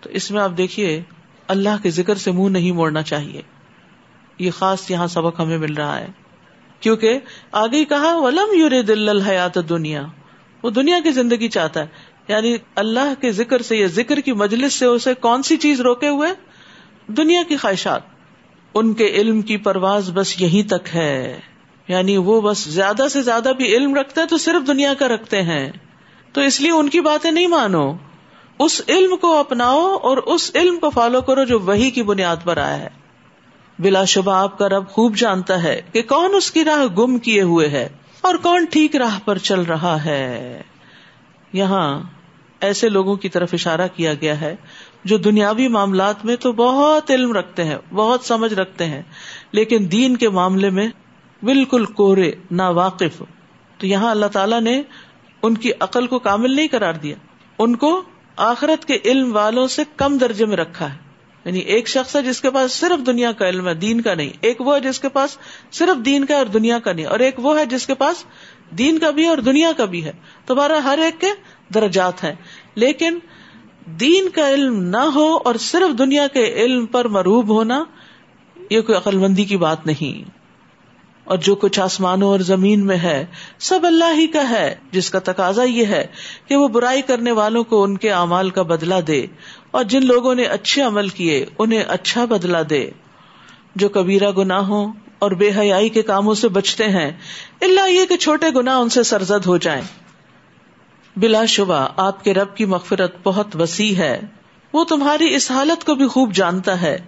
تو 0.00 0.10
اس 0.10 0.30
میں 0.30 0.42
آپ 0.42 0.50
دیکھیے، 0.58 1.02
اللہ 1.48 1.82
کے 1.82 1.90
ذکر 1.90 2.14
سے 2.14 2.30
منہ 2.30 2.48
نہیں 2.48 2.72
موڑنا 2.72 3.02
چاہیے۔ 3.02 3.42
یہ 4.38 4.50
خاص 4.50 4.90
یہاں 4.90 5.06
سبق 5.06 5.40
ہمیں 5.40 5.58
مل 5.58 5.74
رہا 5.74 6.00
ہے۔ 6.00 6.06
کیونکہ 6.80 7.18
آگے 7.52 7.84
کہا، 7.84 8.16
ولم 8.16 8.58
یور 8.58 8.82
دل 8.82 9.08
الحیات 9.08 9.68
دنیا 9.68 10.02
وہ 10.62 10.70
دنیا 10.70 11.00
کی 11.04 11.10
زندگی 11.10 11.48
چاہتا 11.48 11.80
ہے۔ 11.80 11.86
یعنی 12.28 12.56
اللہ 12.74 13.12
کے 13.20 13.32
ذکر 13.32 13.62
سے 13.62 13.76
یا 13.76 13.86
ذکر 13.86 14.20
کی 14.20 14.32
مجلس 14.32 14.74
سے 14.74 14.86
اسے 14.86 15.14
کون 15.14 15.42
سی 15.42 15.56
چیز 15.56 15.80
روکے 15.80 16.08
ہوئے؟ 16.08 16.30
دنیا 17.06 17.42
کی 17.48 17.56
خواہشات۔ 17.56 18.00
ان 18.74 18.94
کے 18.94 19.06
علم 19.06 19.42
کی 19.42 19.56
پرواز 19.56 20.10
بس 20.14 20.40
یہی 20.40 20.62
تک 20.62 20.94
ہے۔ 20.94 21.40
یعنی 21.88 22.16
وہ 22.16 22.40
بس 22.40 22.58
زیادہ 22.58 23.06
سے 23.10 23.22
زیادہ 23.22 23.52
بھی 23.56 23.76
علم 23.76 23.94
رکھتے 23.94 24.20
تو 24.26 24.36
صرف 24.36 24.66
دنیا 24.66 24.94
کا 24.94 25.08
رکھتے 25.08 25.42
ہیں۔ 25.42 25.72
تو 26.32 26.40
اس 26.40 26.60
لیے 26.60 26.70
ان 26.70 26.88
کی 26.88 27.00
باتیں 27.00 27.30
نہیں 27.30 27.46
مانو۔ 27.46 27.92
اس 28.58 28.82
علم 28.88 29.16
کو 29.16 29.38
اپناؤ 29.38 29.96
اور 30.02 30.16
اس 30.16 30.50
علم 30.54 30.78
کو 30.78 30.90
فالو 30.90 31.20
کرو 31.20 31.44
جو 31.44 31.58
وہی 31.58 31.90
کی 31.90 32.02
بنیاد 32.02 32.36
پر 32.44 32.56
آیا 32.56 32.78
ہے۔ 32.80 32.88
بلا 33.78 34.04
شبہ 34.04 34.32
آپ 34.32 34.58
کا 34.58 34.68
رب 34.68 34.88
خوب 34.88 35.16
جانتا 35.16 35.62
ہے 35.62 35.82
کہ 35.92 36.02
کون 36.02 36.34
اس 36.34 36.50
کی 36.50 36.64
راہ 36.64 36.94
گم 36.94 37.18
کیے 37.18 37.42
ہوئے 37.42 37.68
ہے۔ 37.68 37.88
اور 38.20 38.34
کون 38.34 38.64
ٹھیک 38.64 38.96
راہ 38.96 39.18
پر 39.24 39.38
چل 39.38 39.60
رہا 39.60 40.04
ہے؟ 40.04 40.62
یہاں 41.52 42.02
ایسے 42.60 42.88
لوگوں 42.88 43.16
کی 43.16 43.28
طرف 43.28 43.50
اشارہ 43.52 43.86
کیا 43.96 44.14
گیا 44.14 44.40
ہے 44.40 44.56
جو 45.04 45.18
دنیاوی 45.18 45.68
معاملات 45.68 46.24
میں 46.24 46.36
تو 46.36 46.52
بہت 46.52 47.10
علم 47.10 47.32
رکھتے 47.32 47.64
ہیں، 47.64 47.76
بہت 47.92 48.24
سمجھ 48.24 48.54
رکھتے 48.54 48.84
ہیں، 48.84 49.02
لیکن 49.52 49.88
دین 49.92 50.16
کے 50.16 50.28
معاملے 50.28 50.70
میں 50.70 50.88
بالکل 51.42 51.84
کورے 51.84 52.30
نا 52.50 52.68
واقف 52.68 53.22
تو 53.78 53.86
یہاں 53.86 54.10
اللہ 54.10 54.26
تعالیٰ 54.26 54.60
نے 54.60 54.82
ان 55.42 55.56
کی 55.56 55.70
عقل 55.80 56.06
کو 56.06 56.18
کامل 56.18 56.56
نہیں 56.56 56.68
کرار 56.68 56.94
دیا۔ 56.94 57.16
ان 57.58 57.76
کو 57.76 58.02
آخرت 58.36 58.84
کے 58.84 58.98
علم 59.04 59.36
والوں 59.36 59.66
سے 59.66 59.82
کم 59.96 60.18
درجے 60.18 60.46
میں 60.46 60.56
رکھا 60.56 60.92
ہے۔ 60.92 61.07
یعنی 61.48 61.60
ایک 61.60 61.88
شخص 61.88 62.16
ہے 62.16 62.22
جس 62.22 62.40
کے 62.40 62.50
پاس 62.50 62.72
صرف 62.72 63.06
دنیا 63.06 63.32
کا 63.32 63.48
علم 63.48 63.68
ہے، 63.68 63.74
دین 63.74 64.00
کا 64.00 64.14
نہیں۔ 64.14 64.30
ایک 64.40 64.60
وہ 64.60 64.74
ہے 64.74 64.80
جس 64.80 65.00
کے 65.00 65.08
پاس 65.08 65.38
صرف 65.72 66.04
دین 66.04 66.24
کا 66.24 66.34
اور 66.34 66.46
دنیا 66.46 66.78
کا 66.78 66.92
نہیں۔ 66.92 67.06
اور 67.06 67.18
ایک 67.18 67.34
وہ 67.38 67.58
ہے 67.58 67.66
جس 67.66 67.86
کے 67.86 67.94
پاس 67.94 68.24
دین 68.70 68.98
کا 68.98 69.10
بھی 69.10 69.24
ہے 69.24 69.28
اور 69.28 69.38
دنیا 69.38 69.72
کا 69.76 69.84
بھی 69.84 70.04
ہے۔ 70.04 70.12
تو 70.46 70.54
بارہ 70.54 70.72
ہر 70.72 70.98
ایک 71.02 71.20
کے 71.20 71.26
درجات 71.74 72.24
ہیں۔ 72.24 72.34
لیکن 72.74 73.18
دین 73.86 74.28
کا 74.28 74.50
علم 74.50 74.82
نہ 74.82 74.96
ہو 74.96 75.38
اور 75.44 75.54
صرف 75.54 75.98
دنیا 75.98 76.26
کے 76.26 76.44
علم 76.44 76.86
پر 76.86 77.08
مروب 77.08 77.48
ہونا 77.48 77.84
یہ 78.70 78.80
کوئی 78.80 78.98
عقل 78.98 79.16
مندی 79.16 79.44
کی 79.44 79.56
بات 79.56 79.86
نہیں۔ 79.86 80.38
اور 81.24 81.38
جو 81.38 81.54
کچھ 81.54 81.80
آسمانوں 81.80 82.28
اور 82.28 82.40
زمین 82.40 82.86
میں 82.86 82.96
ہے، 82.96 83.26
سب 83.58 83.80
اللہ 83.82 84.18
ہی 84.18 84.26
کا 84.26 84.50
ہے۔ 84.50 84.74
جس 84.90 85.10
کا 85.10 85.18
تقاضا 85.18 85.62
یہ 85.62 85.86
ہے 85.86 86.06
کہ 86.46 86.56
وہ 86.56 86.68
برائی 86.68 87.02
کرنے 87.02 87.32
والوں 87.32 87.64
کو 87.64 87.82
ان 87.82 87.96
کے 87.96 88.10
اعمال 88.10 88.50
کا 88.50 88.62
بدلا 88.62 89.00
دے۔ 89.06 89.26
اور 89.70 89.84
جن 89.84 90.06
لوگوں 90.06 90.34
نے 90.34 90.42
اچھے 90.42 90.82
عمل 90.82 91.08
کیے، 91.08 91.46
انہیں 91.58 91.82
اچھا 91.88 92.24
بدلا 92.24 92.62
دے۔ 92.70 92.90
جو 93.76 93.88
کبیرہ 93.88 94.30
گناہوں 94.30 94.92
اور 95.18 95.30
بے 95.30 95.50
حیائی 95.58 95.88
کے 95.88 96.02
کاموں 96.02 96.34
سے 96.34 96.48
بچتے 96.48 96.84
ہیں 96.84 97.10
اللہ 97.60 97.90
یہ 97.90 98.06
کہ 98.06 98.16
چھوٹے 98.16 98.46
گناہ 98.56 98.78
ان 98.78 98.88
سے 98.88 99.02
سرزد 99.02 99.46
ہو 99.46 99.56
جائیں۔ 99.56 99.82
بلا 101.16 101.44
شبہ، 101.44 101.88
آپ 101.96 102.24
کے 102.24 102.34
رب 102.34 102.56
کی 102.56 102.64
مغفرت 102.64 103.16
بہت 103.24 103.56
وسیع 103.56 103.94
ہے۔ 103.94 104.20
وہ 104.72 104.84
تمہاری 104.84 105.34
اس 105.34 105.50
حالت 105.50 105.84
کو 105.84 105.94
بھی 105.94 106.06
خوب 106.06 106.34
جانتا 106.34 106.80
ہے۔ 106.80 106.98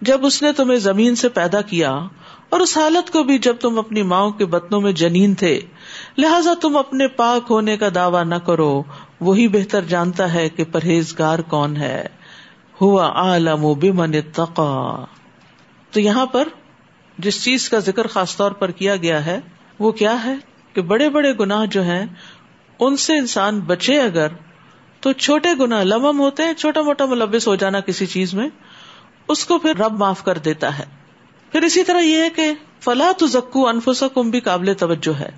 جب 0.00 0.26
اس 0.26 0.42
نے 0.42 0.52
تمہیں 0.52 0.78
زمین 0.78 1.14
سے 1.14 1.28
پیدا 1.28 1.60
کیا 1.60 1.98
اور 2.52 2.60
اس 2.60 2.78
حالت 2.78 3.12
کو 3.12 3.22
بھی 3.22 3.38
جب 3.38 3.56
تم 3.56 3.78
اپنی 3.78 4.02
ماں 4.02 4.30
کے 4.30 4.46
بتنوں 4.46 4.80
میں 4.80 4.92
جنین 4.92 5.34
تھے، 5.34 5.60
لہذا 6.18 6.50
تم 6.60 6.76
اپنے 6.76 7.08
پاک 7.08 7.46
ہونے 7.50 7.76
کا 7.76 7.88
دعوی 7.94 8.24
نہ 8.24 8.34
کرو۔ 8.34 8.82
وہی 9.20 9.48
بہتر 9.48 9.84
جانتا 9.84 10.34
ہے 10.34 10.48
کہ 10.48 10.64
پرہیزگار 10.64 11.38
کون 11.38 11.76
ہے۔ 11.76 12.06
ہوا 12.80 13.08
عالم 13.08 13.72
بمن 13.72 14.12
تقا 14.32 15.04
تو 15.90 16.00
یہاں 16.00 16.26
پر 16.26 16.48
جس 17.18 17.44
چیز 17.44 17.68
کا 17.68 17.78
ذکر 17.78 18.06
خاص 18.06 18.36
طور 18.36 18.50
پر 18.50 18.70
کیا 18.70 18.96
گیا 18.96 19.26
ہے، 19.26 19.40
وہ 19.78 19.92
کیا 19.92 20.24
ہے 20.24 20.34
کہ 20.72 20.80
بڑے 20.80 21.10
بڑے 21.10 21.32
گناہ 21.40 21.66
جو 21.66 21.82
ہیں، 21.82 22.06
ان 22.78 22.96
سے 22.96 23.16
انسان 23.16 23.60
بچے 23.60 24.00
اگر 24.00 24.28
تو 25.00 25.12
چھوٹے 25.12 25.48
گنا 25.60 25.82
لمم 25.82 26.20
ہوتے 26.20 26.42
ہیں، 26.42 26.52
چھوٹا 26.52 26.82
موٹا 26.82 27.06
ملبس 27.06 27.48
ہو 27.48 27.54
جانا 27.54 27.80
کسی 27.80 28.06
چیز 28.06 28.34
میں، 28.34 28.48
اس 29.28 29.44
کو 29.44 29.58
پھر 29.58 29.76
رب 29.76 29.92
معاف 29.92 30.24
کر 30.24 30.38
دیتا 30.38 30.78
ہے۔ 30.78 31.01
پھر 31.52 31.62
اسی 31.62 31.84
طرح 31.84 32.00
یہ 32.00 32.22
ہے 32.22 32.30
کہ 32.30 32.52
فلاں 32.80 33.12
تو 33.18 33.26
زکو 33.26 33.68
انفسا 33.68 34.08
کم 34.08 34.30
بھی 34.30 34.40
قابل 34.40 34.74
توجہ 34.74 35.20
ہے 35.20 35.30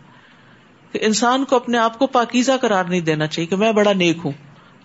کہ 0.92 0.98
انسان 1.02 1.44
کو 1.44 1.56
اپنے 1.56 1.78
آپ 1.78 1.98
کو 1.98 2.06
پاکیزہ 2.06 2.52
قرار 2.60 2.84
نہیں 2.84 3.00
دینا 3.00 3.26
چاہیے 3.26 3.46
کہ 3.46 3.56
میں 3.56 3.72
بڑا 3.72 3.92
نیک 3.92 4.18
ہوں۔ 4.24 4.32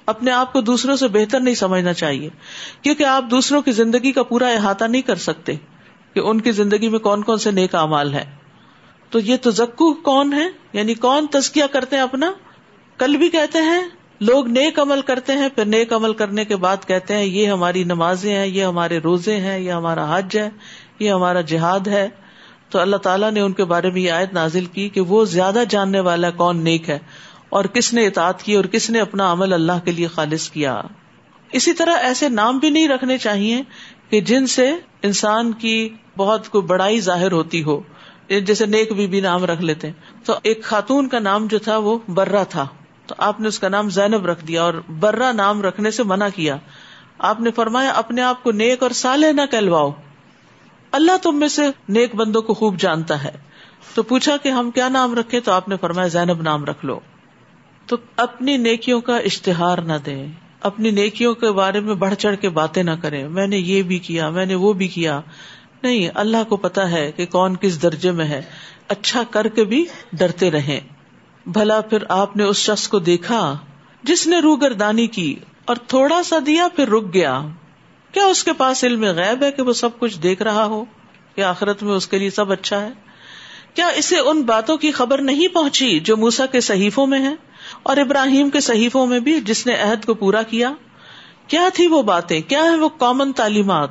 اپنے 0.06 0.32
آپ 0.32 0.54
کو 0.54 0.62
دوسروں 0.62 0.96
سے 0.96 1.08
بہتر 1.08 1.40
نہیں 1.40 1.56
سمجھنا 1.56 1.94
چاہیے۔ 1.94 2.30
کیونکہ 2.82 3.04
آپ 3.04 3.26
دوسروں 3.32 3.62
کی 3.62 3.72
زندگی 3.72 4.12
کا 4.12 4.24
پورا 4.24 4.48
احاطہ 4.48 4.86
نہیں 4.86 5.02
کر 5.02 5.16
سکتے 5.16 5.54
کہ 6.14 6.20
ان 6.20 6.42
کی 6.42 6.52
زندگی 6.52 6.90
میں 6.90 7.00
کون 7.00 7.24
کون 7.24 7.38
سے 7.38 7.52
نیک 7.52 7.76
امال 7.76 8.14
ہے 8.14 8.26
تو 9.10 9.20
یہ 9.20 9.38
تو 9.42 9.52
زکو 9.52 9.94
کون 9.94 10.34
ہے 10.34 10.48
یعنی 10.74 10.94
کون 10.94 11.28
تزکیہ 11.28 11.64
کرتے 11.72 11.96
ہیں 11.96 12.04
اپنا؟ 12.04 12.32
کل 12.98 13.18
بھی 13.18 13.30
کہتے 13.30 13.58
ہیں، 13.58 13.82
لوگ 14.22 14.48
نیک 14.48 14.80
عمل 14.80 15.02
کرتے 15.02 15.34
ہیں، 15.34 15.50
پھر 15.56 15.66
نیک 15.66 15.94
عمل 15.94 16.14
کرنے 16.14 16.46
کے 16.46 16.56
بعد 16.56 16.78
کہتے 16.88 17.16
ہیں، 17.16 17.26
یہ 17.26 17.48
ہماری 17.48 17.84
نمازیں 17.84 18.36
ہیں، 18.36 18.48
یہ 18.48 18.64
ہمارے 18.64 18.98
روزے 18.98 19.36
ہیں، 19.36 19.60
یہ 19.60 19.72
ہمارا 19.72 20.18
حج 20.18 20.38
ہے 20.38 20.50
یہ 21.00 21.12
ہمارا 21.12 21.42
جہاد 21.42 21.88
ہے، 21.88 22.10
تو 22.70 22.80
اللہ 22.80 22.96
تعالیٰ 22.96 23.32
نے 23.32 23.40
ان 23.40 23.54
کے 23.54 23.64
بارے 23.64 23.92
میں 23.92 24.02
یہ 24.02 24.12
آیت 24.12 24.34
نازل 24.34 24.66
کی 24.66 24.90
کہ 24.90 25.02
وہ 25.02 25.26
زیادہ 25.26 25.64
جاننے 25.70 26.00
والا 26.00 26.30
کون 26.30 26.64
نیک 26.64 26.90
ہے 26.90 27.00
اور 27.50 27.66
کس 27.66 27.94
نے 27.94 28.08
اطاعت 28.08 28.44
کی 28.44 28.54
اور 28.54 28.66
کس 28.66 28.90
نے 28.90 29.00
اپنا 29.00 29.32
عمل 29.32 29.54
اللہ 29.54 29.86
کے 29.86 29.92
لیے 29.92 30.08
خالص 30.08 30.50
کیا۔ 30.50 30.82
اسی 31.52 31.74
طرح 31.74 31.96
ایسے 31.96 32.30
نام 32.30 32.58
بھی 32.58 32.70
نہیں 32.70 32.88
رکھنے 32.88 33.18
چاہیے 33.18 33.62
کہ 34.10 34.22
جن 34.22 34.48
سے 34.48 34.72
انسان 35.02 35.52
کی 35.52 35.90
بہت 36.18 36.50
کوئی 36.50 36.64
بڑائی 36.64 37.02
ظاہر 37.02 37.32
ہوتی 37.32 37.64
ہو۔ 37.64 37.82
جیسے 38.46 38.66
نیک 38.66 38.94
بی 38.94 39.08
بی 39.08 39.22
نام 39.22 39.46
رکھ 39.46 39.62
لیتے 39.62 39.92
تو 40.26 40.34
ایک 40.44 40.64
خاتون 40.64 41.08
کا 41.08 41.20
نام 41.20 41.48
جو 41.48 41.60
تھا 41.60 41.78
وہ 41.78 42.00
برا 42.08 42.44
تھا۔ 42.44 42.68
تو 43.08 43.16
آپ 43.18 43.40
نے 43.40 43.48
اس 43.48 43.60
کا 43.60 43.70
نام 43.70 43.90
زینب 43.90 44.26
رکھ 44.26 44.46
دیا 44.46 44.64
اور 44.64 44.74
برا 44.74 45.32
نام 45.32 45.62
رکھنے 45.62 45.92
سے 45.92 46.04
منع 46.04 46.28
کیا۔ 46.36 46.58
آپ 47.20 47.42
نے 47.42 47.52
فرمایا 47.52 47.92
اپنے 47.92 48.22
آپ 48.22 48.44
کو 48.44 48.52
نیک 48.52 48.84
اور 48.84 48.92
سالے 48.92 49.32
نہ 49.32 49.42
کہلواؤ۔ 49.52 49.92
اللہ 50.92 51.18
تم 51.18 51.40
میں 51.40 51.48
سے 51.48 51.62
نیک 51.90 52.16
بندوں 52.16 52.42
کو 52.42 52.54
خوب 52.54 52.80
جانتا 52.80 53.24
ہے۔ 53.24 53.32
تو 53.94 54.04
پوچھا 54.04 54.38
کہ 54.38 54.50
ہم 54.50 54.72
کیا 54.72 54.90
نام 54.90 55.16
رکھے 55.16 55.40
تو 55.40 55.52
آپ 55.52 55.70
نے 55.70 55.76
فرمایا 55.82 56.08
زینب 56.08 56.42
نام 56.42 56.66
رکھ 56.66 56.86
لو۔ 56.86 57.00
تو 57.86 57.98
اپنی 58.16 58.58
نیکیوں 58.58 59.02
کا 59.02 59.18
اشتہار 59.18 59.78
نہ 59.78 59.94
دیں۔ 60.06 60.28
اپنی 60.62 60.92
نیکیوں 60.92 61.34
کے 61.34 61.52
بارے 61.52 61.80
میں 61.80 61.96
بڑھ 61.96 62.16
چڑھ 62.16 62.36
کے 62.38 62.50
باتیں 62.50 62.84
نہ 62.84 62.92
کریں۔ 63.02 63.30
میں 63.30 63.48
نے 63.48 63.58
یہ 63.58 63.82
بھی 63.82 64.00
کیا، 64.00 64.30
میں 64.30 64.46
نے 64.46 64.56
وہ 64.56 64.74
بھی 64.74 64.88
کیا۔ 64.88 65.22
نہیں، 65.84 66.10
اللہ 66.16 66.44
کو 66.50 66.58
پتا 66.58 66.92
ہے 66.92 67.12
کہ 67.12 67.26
کون 67.26 67.56
کس 67.56 67.84
درجے 67.84 68.12
میں 68.12 68.26
ہے۔ 68.26 68.42
اچھا 68.88 69.24
کر 69.32 69.48
کے 69.48 69.64
بھی 69.64 69.86
ڈرتے 70.14 70.52
رہے 70.52 70.80
بھلا 71.46 71.82
پھر 71.82 72.04
آپ 72.10 72.38
نے 72.38 72.44
اس 72.44 72.58
شخص 72.58 72.88
کو 72.88 73.00
دیکھا 73.00 73.58
جس 74.04 74.28
نے 74.28 74.40
رو 74.40 74.56
گردانی 74.56 75.08
کی 75.08 75.36
اور 75.66 75.76
تھوڑا 75.76 76.24
سا 76.24 76.36
دیا 76.46 76.68
پھر 76.76 76.90
رک 76.90 77.14
گیا۔ 77.14 77.42
کیا 78.12 78.26
اس 78.26 78.44
کے 78.44 78.54
پاس 78.54 78.84
علم 78.84 79.04
غیب 79.04 79.44
ہے 79.44 79.52
کہ 79.52 79.62
وہ 79.62 79.74
سب 79.74 80.00
کچھ 80.00 80.20
دیکھ 80.20 80.42
رہا 80.42 80.66
ہو 80.66 80.86
کہ 81.36 81.42
آخرت 81.42 81.84
میں 81.84 81.94
اس 81.94 82.08
کے 82.08 82.20
لیے 82.20 82.30
سب 82.30 82.52
اچھا 82.52 82.82
ہے؟ 82.82 82.90
کیا 83.74 83.88
اسے 83.88 84.20
ان 84.20 84.42
باتوں 84.42 84.78
کی 84.78 84.92
خبر 84.92 85.22
نہیں 85.22 85.48
پہنچی 85.48 86.00
جو 86.00 86.18
موسا 86.18 86.46
کے 86.46 86.62
صحیفوں 86.62 87.08
میں 87.08 87.22
ہے 87.22 87.36
اور 87.84 87.98
ابراہیم 87.98 88.50
کے 88.50 88.60
صحیفوں 88.60 89.08
میں 89.08 89.20
بھی 89.20 89.42
جس 89.42 89.68
نے 89.68 89.74
عہد 89.74 90.06
کو 90.06 90.14
پورا 90.14 90.42
کیا؟ 90.42 90.74
کیا 91.48 91.70
تھی 91.74 91.88
وہ 91.88 92.02
باتیں؟ 92.02 92.42
کیا 92.42 92.64
ہے 92.64 92.76
وہ 92.76 92.90
کامن 92.90 93.32
تعلیمات؟ 93.32 93.90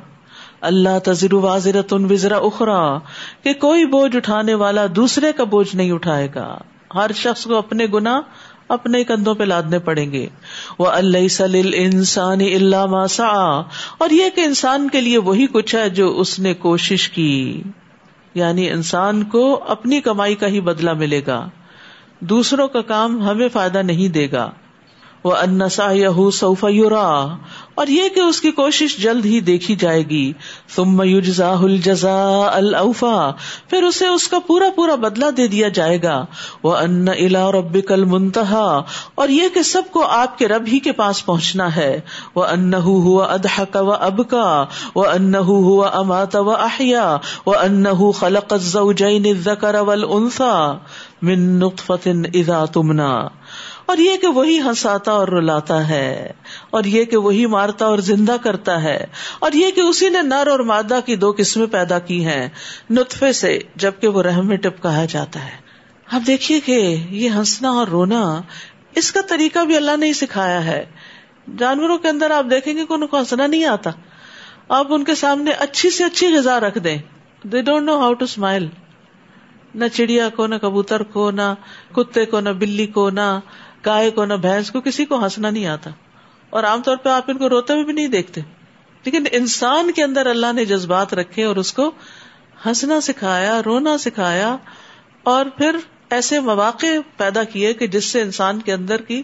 اللہ 0.61 0.99
تذر 1.03 1.33
واضر 1.33 1.75
وزرا 1.91 2.37
اخرا، 2.37 2.97
کہ 3.43 3.53
کوئی 3.53 3.85
بوجھ 3.85 4.15
اٹھانے 4.15 4.53
والا 4.53 4.85
دوسرے 4.95 5.33
کا 5.33 5.43
بوجھ 5.43 5.75
نہیں 5.75 5.91
اٹھائے 5.91 6.27
گا۔ 6.35 6.57
ہر 6.95 7.11
شخص 7.15 7.43
کو 7.43 7.55
اپنے 7.55 7.85
گنا 7.93 8.21
اپنے 8.69 9.03
کندھوں 9.03 9.35
پہ 9.35 9.43
لادنے 9.43 9.79
پڑیں 9.79 10.11
گے۔ 10.11 10.27
وہ 10.79 10.87
اللہ 10.87 11.27
سلیل 11.27 11.71
انسان 11.73 12.41
اللہ 12.41 12.85
ماسا 12.85 13.59
اور 13.97 14.09
یہ 14.09 14.29
کہ 14.35 14.41
انسان 14.41 14.89
کے 14.89 15.01
لیے 15.01 15.17
وہی 15.17 15.47
کچھ 15.47 15.75
ہے 15.75 15.89
جو 15.89 16.19
اس 16.19 16.39
نے 16.39 16.53
کوشش 16.53 17.09
کی۔ 17.09 17.63
یعنی 18.33 18.69
انسان 18.69 19.23
کو 19.23 19.63
اپنی 19.67 20.01
کمائی 20.01 20.35
کا 20.35 20.47
ہی 20.47 20.61
بدلا 20.61 20.93
ملے 20.93 21.21
گا۔ 21.27 21.49
دوسروں 22.19 22.67
کا 22.67 22.81
کام 22.81 23.29
ہمیں 23.29 23.47
فائدہ 23.53 23.77
نہیں 23.77 24.07
دے 24.07 24.31
گا۔ 24.31 24.51
وہ 25.23 25.35
انسا 25.35 25.89
سوفا 26.31 26.69
یورا 26.69 27.37
اور 27.79 27.87
یہ 27.87 28.09
کہ 28.09 28.19
اس 28.19 28.41
کی 28.41 28.51
کوشش 28.51 28.97
جلد 28.97 29.25
ہی 29.25 29.39
دیکھی 29.39 29.75
جائے 29.75 30.01
گی۔ 30.01 30.33
ثم 30.75 31.01
یجزا 31.01 31.55
الجزا 31.61 32.49
الفا 32.53 33.31
پھر 33.69 33.83
اسے 33.83 34.07
اس 34.07 34.27
کا 34.27 34.39
پورا 34.39 34.65
پورا 34.75 34.95
بدلا 34.95 35.29
دے 35.37 35.47
دیا 35.47 35.67
جائے 35.67 36.03
گا۔ 36.03 36.25
وہ 36.63 36.75
ان 36.75 37.07
الا 37.07 37.51
رب 37.51 37.77
اور 39.15 39.29
یہ 39.29 39.49
کہ 39.53 39.61
سب 39.61 39.81
کو 39.91 40.03
آپ 40.03 40.37
کے 40.37 40.47
رب 40.47 40.63
ہی 40.67 40.79
کے 40.79 40.91
پاس 40.91 41.25
پہنچنا 41.25 41.75
ہے۔ 41.75 41.99
وہ 42.35 42.45
ان 42.45 42.73
ہوا 42.73 43.25
ادہ 43.25 43.63
کا 43.71 43.81
و 43.81 43.91
اب 43.91 44.21
کا 44.29 44.65
وہ 44.95 45.05
ان 45.05 45.35
ہوا 45.35 45.87
امات 45.87 46.35
و 46.35 46.51
احیا 46.51 47.17
وہ 47.45 47.55
ان 47.55 48.11
خلق 48.19 48.53
الزوجین 48.53 49.25
الذکر 49.25 49.75
والانثى 49.75 50.71
من 51.21 51.59
نطفة 51.59 52.11
اذا 52.33 52.65
تمنا 52.65 53.27
اور 53.89 53.97
یہ 53.97 54.17
کہ 54.17 54.27
وہی 54.27 54.59
ہنساتا 54.61 55.11
اور 55.11 55.27
رلاتا 55.27 55.77
ہے، 55.89 56.31
اور 56.69 56.83
یہ 56.83 57.03
کہ 57.03 57.17
وہی 57.17 57.45
مارتا 57.45 57.85
اور 57.85 57.99
زندہ 58.05 58.35
کرتا 58.43 58.81
ہے، 58.83 59.05
اور 59.39 59.51
یہ 59.51 59.71
کہ 59.71 59.81
اسی 59.81 60.09
نے 60.09 60.21
نر 60.21 60.47
اور 60.47 60.59
مادہ 60.65 60.99
کی 61.05 61.15
دو 61.15 61.31
قسمیں 61.37 61.65
پیدا 61.67 61.99
کی 61.99 62.23
ہیں، 62.25 62.47
نطفے 62.89 63.31
سے، 63.33 63.57
جبکہ 63.75 64.07
وہ 64.07 64.23
رحم 64.23 64.47
میں 64.47 64.57
ٹپکایا 64.57 65.05
جاتا 65.05 65.45
ہے۔ 65.45 65.57
اب 66.07 66.27
دیکھیے 66.27 66.59
کہ 66.59 66.79
یہ 67.09 67.29
ہنسنا 67.29 67.69
اور 67.69 67.87
رونا، 67.87 68.21
اس 68.95 69.11
کا 69.11 69.21
طریقہ 69.29 69.65
بھی 69.65 69.75
اللہ 69.77 69.97
نے 69.97 70.07
ہی 70.07 70.13
سکھایا 70.13 70.63
ہے۔ 70.65 70.83
جانوروں 71.57 71.97
کے 71.97 72.07
اندر 72.07 72.31
آپ 72.31 72.45
دیکھیں 72.51 72.73
گے 72.77 72.85
کہ 72.85 72.93
ان 72.93 73.07
کو 73.07 73.19
ہنسنا 73.19 73.47
نہیں 73.47 73.65
آتا۔ 73.65 73.91
آپ 74.69 74.93
ان 74.93 75.03
کے 75.03 75.15
سامنے 75.15 75.51
اچھی 75.59 75.89
سے 75.89 76.03
اچھی 76.03 76.27
غذا 76.35 76.59
رکھ 76.59 76.77
دیں۔ 76.79 76.97
They 77.43 77.61
don't 77.61 77.85
know 77.85 77.99
how 77.99 78.13
to 78.13 78.25
smile 78.25 78.67
نہ 79.75 79.85
چڑیا 79.93 80.27
کو، 80.29 80.47
نہ 80.47 80.55
کبوتر 80.55 81.03
کو، 81.03 81.29
نہ 81.31 81.53
کتے 81.95 82.25
کو، 82.25 82.39
نہ 82.39 82.49
بلی 82.49 82.85
کو، 82.87 83.09
نہ 83.09 83.27
گائے 83.85 84.11
کو 84.11 84.25
نہ 84.25 84.33
بھینس 84.33 84.71
کو 84.71 84.81
کسی 84.81 85.05
کو 85.05 85.23
ہنسنا 85.23 85.49
نہیں 85.49 85.65
آتا 85.65 85.89
اور 86.49 86.63
عام 86.63 86.81
طور 86.81 86.97
پہ 86.97 87.09
آپ 87.09 87.23
ان 87.27 87.37
کو 87.37 87.49
روتے 87.49 87.73
ہوئے 87.73 87.83
بھی 87.83 87.93
نہیں 87.93 88.07
دیکھتے 88.07 88.41
لیکن 89.03 89.23
انسان 89.31 89.91
کے 89.91 90.03
اندر 90.03 90.25
اللہ 90.25 90.53
نے 90.53 90.65
جذبات 90.65 91.13
رکھے 91.13 91.43
اور 91.43 91.55
اس 91.55 91.73
کو 91.73 91.91
ہنسنا 92.65 93.01
سکھایا، 93.01 93.61
رونا 93.65 93.97
سکھایا 93.97 94.55
اور 95.23 95.45
پھر 95.45 95.75
ایسے 96.09 96.39
مواقع 96.39 96.87
پیدا 97.17 97.43
کیے 97.43 97.73
کہ 97.73 97.87
جس 97.87 98.05
سے 98.05 98.21
انسان 98.21 98.59
کے 98.59 98.73
اندر 98.73 99.01
کی 99.01 99.23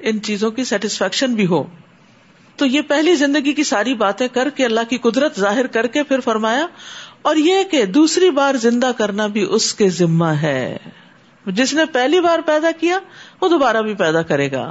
ان 0.00 0.22
چیزوں 0.22 0.50
کی 0.50 0.64
سیٹسفیکشن 0.64 1.34
بھی 1.34 1.46
ہو۔ 1.46 1.64
تو 2.56 2.66
یہ 2.66 2.80
پہلی 2.80 3.14
زندگی 3.14 3.52
کی 3.52 3.64
ساری 3.64 3.94
باتیں 3.94 4.28
کر 4.28 4.50
کے 4.50 4.64
اللہ 4.64 4.80
کی 4.88 4.98
قدرت 4.98 5.40
ظاہر 5.40 5.66
کر 5.66 5.86
کے 5.86 6.02
پھر 6.02 6.20
فرمایا 6.20 6.66
اور 7.22 7.36
یہ 7.36 7.62
کہ 7.70 7.84
دوسری 7.84 8.30
بار 8.30 8.54
زندہ 8.54 8.90
کرنا 8.96 9.26
بھی 9.26 9.46
اس 9.50 9.74
کے 9.74 9.88
ذمہ 9.88 10.24
ہے۔ 10.24 10.76
جس 11.46 11.74
نے 11.74 11.84
پہلی 11.84 12.20
بار 12.20 12.38
پیدا 12.46 12.70
کیا 12.80 12.98
وہ 13.40 13.48
دوبارہ 13.48 13.82
بھی 13.82 13.94
پیدا 13.94 14.22
کرے 14.22 14.52
گا۔ 14.52 14.70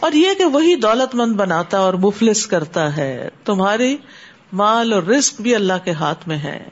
اور 0.00 0.12
یہ 0.12 0.34
کہ 0.38 0.44
وہی 0.44 0.74
دولت 0.74 1.14
مند 1.14 1.32
بناتا 1.32 1.78
اور 1.78 1.94
مفلس 1.94 2.46
کرتا 2.46 2.96
ہے، 2.96 3.28
تمہاری 3.44 3.96
مال 4.52 4.92
اور 4.92 5.02
رسک 5.02 5.40
بھی 5.40 5.54
اللہ 5.54 5.72
کے 5.84 5.90
ہاتھ 5.90 6.28
میں 6.28 6.36
ہے۔ 6.36 6.68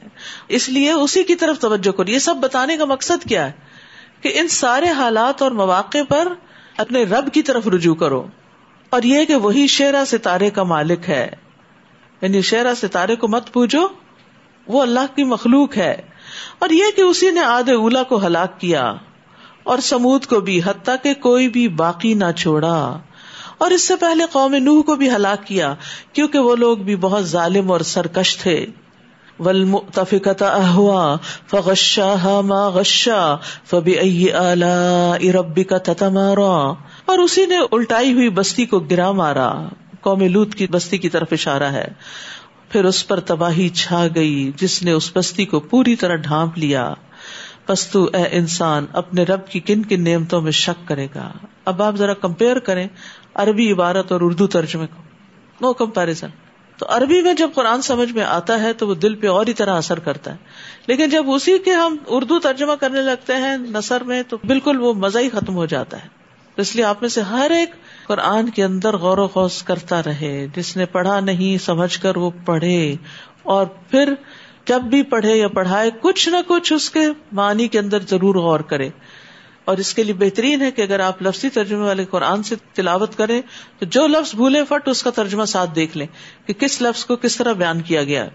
اس 0.47 0.69
لیے 0.69 0.91
اسی 0.91 1.23
کی 1.23 1.35
طرف 1.35 1.59
توجہ 1.59 1.91
کرو۔ 1.91 2.11
یہ 2.11 2.19
سب 2.19 2.35
بتانے 2.35 2.77
کا 2.77 2.85
مقصد 2.85 3.29
کیا 3.29 3.45
ہے؟ 3.45 3.51
کہ 4.21 4.31
ان 4.35 4.47
سارے 4.47 4.89
حالات 4.89 5.41
اور 5.41 5.51
مواقع 5.51 5.97
پر 6.09 6.27
اپنے 6.77 7.03
رب 7.03 7.33
کی 7.33 7.41
طرف 7.41 7.67
رجوع 7.67 7.95
کرو۔ 7.95 8.27
اور 8.89 9.03
یہ 9.03 9.25
کہ 9.25 9.35
وہی 9.35 9.67
شیرا 9.67 10.03
ستارے 10.07 10.49
کا 10.49 10.63
مالک 10.63 11.09
ہے۔ 11.09 11.29
یعنی 12.21 12.41
شیرا 12.41 12.75
ستارے 12.75 13.15
کو 13.15 13.27
مت 13.27 13.53
پوجو، 13.53 13.87
وہ 14.67 14.81
اللہ 14.81 15.15
کی 15.15 15.23
مخلوق 15.23 15.77
ہے۔ 15.77 16.01
اور 16.59 16.69
یہ 16.69 16.83
کہ 16.95 17.01
اسی 17.01 17.31
نے 17.31 17.39
آد 17.39 17.69
اولا 17.69 18.03
کو 18.03 18.27
ہلاک 18.27 18.59
کیا۔ 18.59 18.93
اور 19.63 19.79
سمود 19.79 20.25
کو 20.25 20.39
بھی، 20.39 20.61
حتیٰ 20.65 20.95
کہ 21.03 21.13
کوئی 21.13 21.49
بھی 21.49 21.67
باقی 21.67 22.13
نہ 22.13 22.31
چھوڑا۔ 22.37 22.97
اور 23.57 23.71
اس 23.71 23.87
سے 23.87 23.95
پہلے 23.95 24.23
قوم 24.31 24.55
نوح 24.55 24.81
کو 24.81 24.95
بھی 24.95 25.09
ہلاک 25.09 25.47
کیا، 25.47 25.75
کیونکہ 26.13 26.39
وہ 26.39 26.55
لوگ 26.55 26.77
بھی 26.77 26.95
بہت 26.95 27.25
ظالم 27.25 27.71
اور 27.71 27.79
سرکش 27.79 28.37
تھے۔ 28.37 28.65
اہوا 30.41 31.17
فغشا 31.51 32.41
ما 32.41 32.69
غشا 32.69 33.35
فبی 33.63 34.27
ربی 35.31 35.63
کا 35.63 35.77
تتمارا 35.77 36.73
اور 37.05 37.17
اسی 37.17 37.45
نے 37.45 37.57
الٹائی 37.71 38.13
ہوئی 38.13 38.29
بستی 38.29 38.65
کو 38.65 38.79
گرا 38.79 39.11
مارا۔ 39.11 39.53
قوم 40.01 40.21
لوت 40.21 40.55
کی 40.55 40.67
بستی 40.67 40.97
کی 40.97 41.09
طرف 41.09 41.27
اشارہ 41.31 41.63
ہے۔ 41.63 41.87
پھر 42.69 42.85
اس 42.85 43.07
پر 43.07 43.19
تباہی 43.19 43.69
چھا 43.69 44.07
گئی، 44.15 44.51
جس 44.55 44.83
نے 44.83 44.91
اس 44.91 45.11
بستی 45.15 45.45
کو 45.45 45.59
پوری 45.59 45.95
طرح 45.95 46.15
ڈھانپ 46.15 46.57
لیا۔ 46.57 46.93
پستو 47.65 48.03
اے 48.13 48.23
انسان 48.31 48.85
اپنے 48.93 49.23
رب 49.23 49.47
کی 49.47 49.59
کن 49.59 49.81
کن 49.81 50.03
نعمتوں 50.03 50.41
میں 50.41 50.51
شک 50.51 50.87
کرے 50.87 51.07
گا۔ 51.15 51.31
اب 51.65 51.81
آپ 51.81 51.95
ذرا 51.95 52.13
کمپیئر 52.13 52.59
کریں 52.59 52.87
عربی 53.33 53.71
عبارت 53.71 54.11
اور 54.11 54.21
اردو 54.23 54.47
ترجمے 54.47 54.87
کو۔ 54.87 55.01
نو 55.61 55.73
کمپیرزن 55.73 56.27
تو 56.77 56.85
عربی 56.89 57.21
میں 57.21 57.33
جب 57.33 57.49
قرآن 57.55 57.81
سمجھ 57.81 58.11
میں 58.11 58.23
آتا 58.23 58.61
ہے 58.61 58.73
تو 58.73 58.87
وہ 58.87 58.95
دل 58.95 59.15
پہ 59.15 59.27
اور 59.27 59.47
ہی 59.47 59.53
طرح 59.53 59.77
اثر 59.77 59.99
کرتا 59.99 60.31
ہے۔ 60.31 60.37
لیکن 60.87 61.09
جب 61.09 61.31
اسی 61.31 61.57
کے 61.57 61.71
ہم 61.71 61.97
اردو 62.07 62.39
ترجمہ 62.39 62.73
کرنے 62.73 63.01
لگتے 63.01 63.33
ہیں 63.35 63.57
نثر 63.57 64.03
میں 64.03 64.23
تو 64.29 64.37
بالکل 64.47 64.79
وہ 64.79 64.93
مزہ 64.93 65.19
ہی 65.19 65.29
ختم 65.29 65.55
ہو 65.55 65.65
جاتا 65.65 66.03
ہے۔ 66.03 66.07
اس 66.57 66.75
لیے 66.75 66.85
آپ 66.85 66.97
میں 67.01 67.09
سے 67.09 67.21
ہر 67.21 67.51
ایک 67.51 67.69
قرآن 68.07 68.49
کے 68.49 68.63
اندر 68.63 68.97
غور 68.97 69.17
و 69.17 69.27
خوص 69.27 69.63
کرتا 69.63 70.01
رہے۔ 70.03 70.47
جس 70.55 70.77
نے 70.77 70.85
پڑھا 70.85 71.19
نہیں 71.19 71.63
سمجھ 71.63 71.99
کر 71.99 72.17
وہ 72.17 72.31
پڑھے۔ 72.45 72.95
اور 73.43 73.65
پھر 73.65 74.13
جب 74.65 74.81
بھی 74.81 75.03
پڑھے 75.03 75.35
یا 75.35 75.47
پڑھائے، 75.47 75.89
کچھ 76.01 76.29
نہ 76.29 76.37
کچھ 76.47 76.73
اس 76.73 76.89
کے 76.89 76.99
معنی 77.31 77.67
کے 77.67 77.79
اندر 77.79 77.97
ضرور 78.09 78.35
غور 78.35 78.59
کرے۔ 78.59 78.89
اور 79.65 79.77
اس 79.77 79.93
کے 79.93 80.03
لیے 80.03 80.13
بہترین 80.13 80.61
ہے 80.61 80.71
کہ 80.71 80.81
اگر 80.81 80.99
آپ 80.99 81.21
لفظی 81.21 81.49
ترجمے 81.49 81.85
والے 81.85 82.05
قرآن 82.05 82.43
سے 82.43 82.55
تلاوت 82.73 83.17
کریں، 83.17 83.41
تو 83.79 83.85
جو 83.85 84.07
لفظ 84.07 84.35
بھولے 84.35 84.63
فٹ 84.69 84.87
اس 84.87 85.03
کا 85.03 85.09
ترجمہ 85.09 85.45
ساتھ 85.45 85.75
دیکھ 85.75 85.97
لیں 85.97 86.07
کہ 86.45 86.53
کس 86.53 86.81
لفظ 86.81 87.05
کو 87.05 87.15
کس 87.15 87.35
طرح 87.37 87.53
بیان 87.53 87.81
کیا 87.81 88.03
گیا۔ 88.03 88.27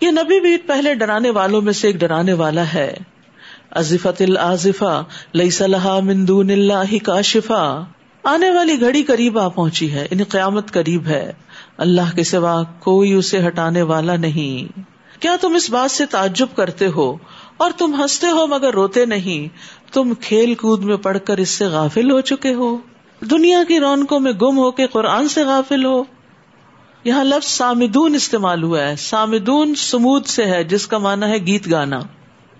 یہ 0.00 0.10
نبی 0.10 0.40
بھی 0.40 0.56
پہلے 0.56 0.94
ڈرانے 0.94 1.30
والوں 1.30 1.62
میں 1.62 1.72
سے 1.72 1.86
ایک 1.86 1.96
ڈرانے 1.96 2.32
والا 2.32 2.74
ہے۔ 2.74 2.96
ازفت 3.70 4.22
العظفا 4.22 5.02
لئی 5.34 5.50
صلاح 5.50 6.00
مندون 6.00 6.50
اللہ 6.50 7.04
کا 7.04 7.20
شفا 7.20 7.82
آنے 8.22 8.50
والی 8.50 8.80
گھڑی 8.80 9.02
قریب 9.02 9.38
آ 9.38 9.48
پہنچی 9.48 9.92
ہے 9.92 10.08
ان 10.10 10.24
قیامت 10.28 10.72
قریب 10.72 11.06
ہے۔ 11.06 11.32
اللہ 11.76 12.16
کے 12.16 12.24
سوا 12.24 12.62
کوئی 12.62 13.12
اسے 13.12 13.46
ہٹانے 13.46 13.82
والا 13.82 14.16
نہیں۔ 14.16 14.93
کیا 15.24 15.36
تم 15.40 15.54
اس 15.54 15.70
بات 15.70 15.90
سے 15.90 16.06
تعجب 16.06 16.46
کرتے 16.56 16.86
ہو 16.86 17.16
اور 17.56 17.70
تم 17.78 18.02
ہنستے 18.02 18.26
ہو 18.26 18.46
مگر 18.46 18.72
روتے 18.72 19.06
نہیں؟ 19.06 19.56
تم 19.92 20.14
کھیل 20.14 20.54
کود 20.54 20.84
میں 20.84 20.96
پڑھ 20.96 21.18
کر 21.24 21.36
اس 21.36 21.48
سے 21.48 21.64
غافل 21.64 22.10
ہو 22.10 22.20
چکے 22.20 22.54
ہو۔ 22.54 22.76
دنیا 23.20 23.58
کی 23.68 23.80
رونقوں 23.80 24.20
میں 24.20 24.32
گم 24.32 24.58
ہو 24.58 24.70
کے 24.70 24.86
قرآن 24.86 25.28
سے 25.28 25.44
غافل 25.44 25.84
ہو۔ 25.84 26.02
یہاں 27.04 27.24
لفظ 27.24 27.46
سامدون 27.46 28.14
استعمال 28.14 28.62
ہوا 28.62 28.82
ہے۔ 28.82 28.96
سامدون 28.96 29.74
سمود 29.74 30.26
سے 30.26 30.44
ہے، 30.44 30.64
جس 30.64 30.86
کا 30.86 30.98
مانا 30.98 31.28
ہے 31.28 31.38
گیت 31.38 31.70
گانا۔ 31.70 31.98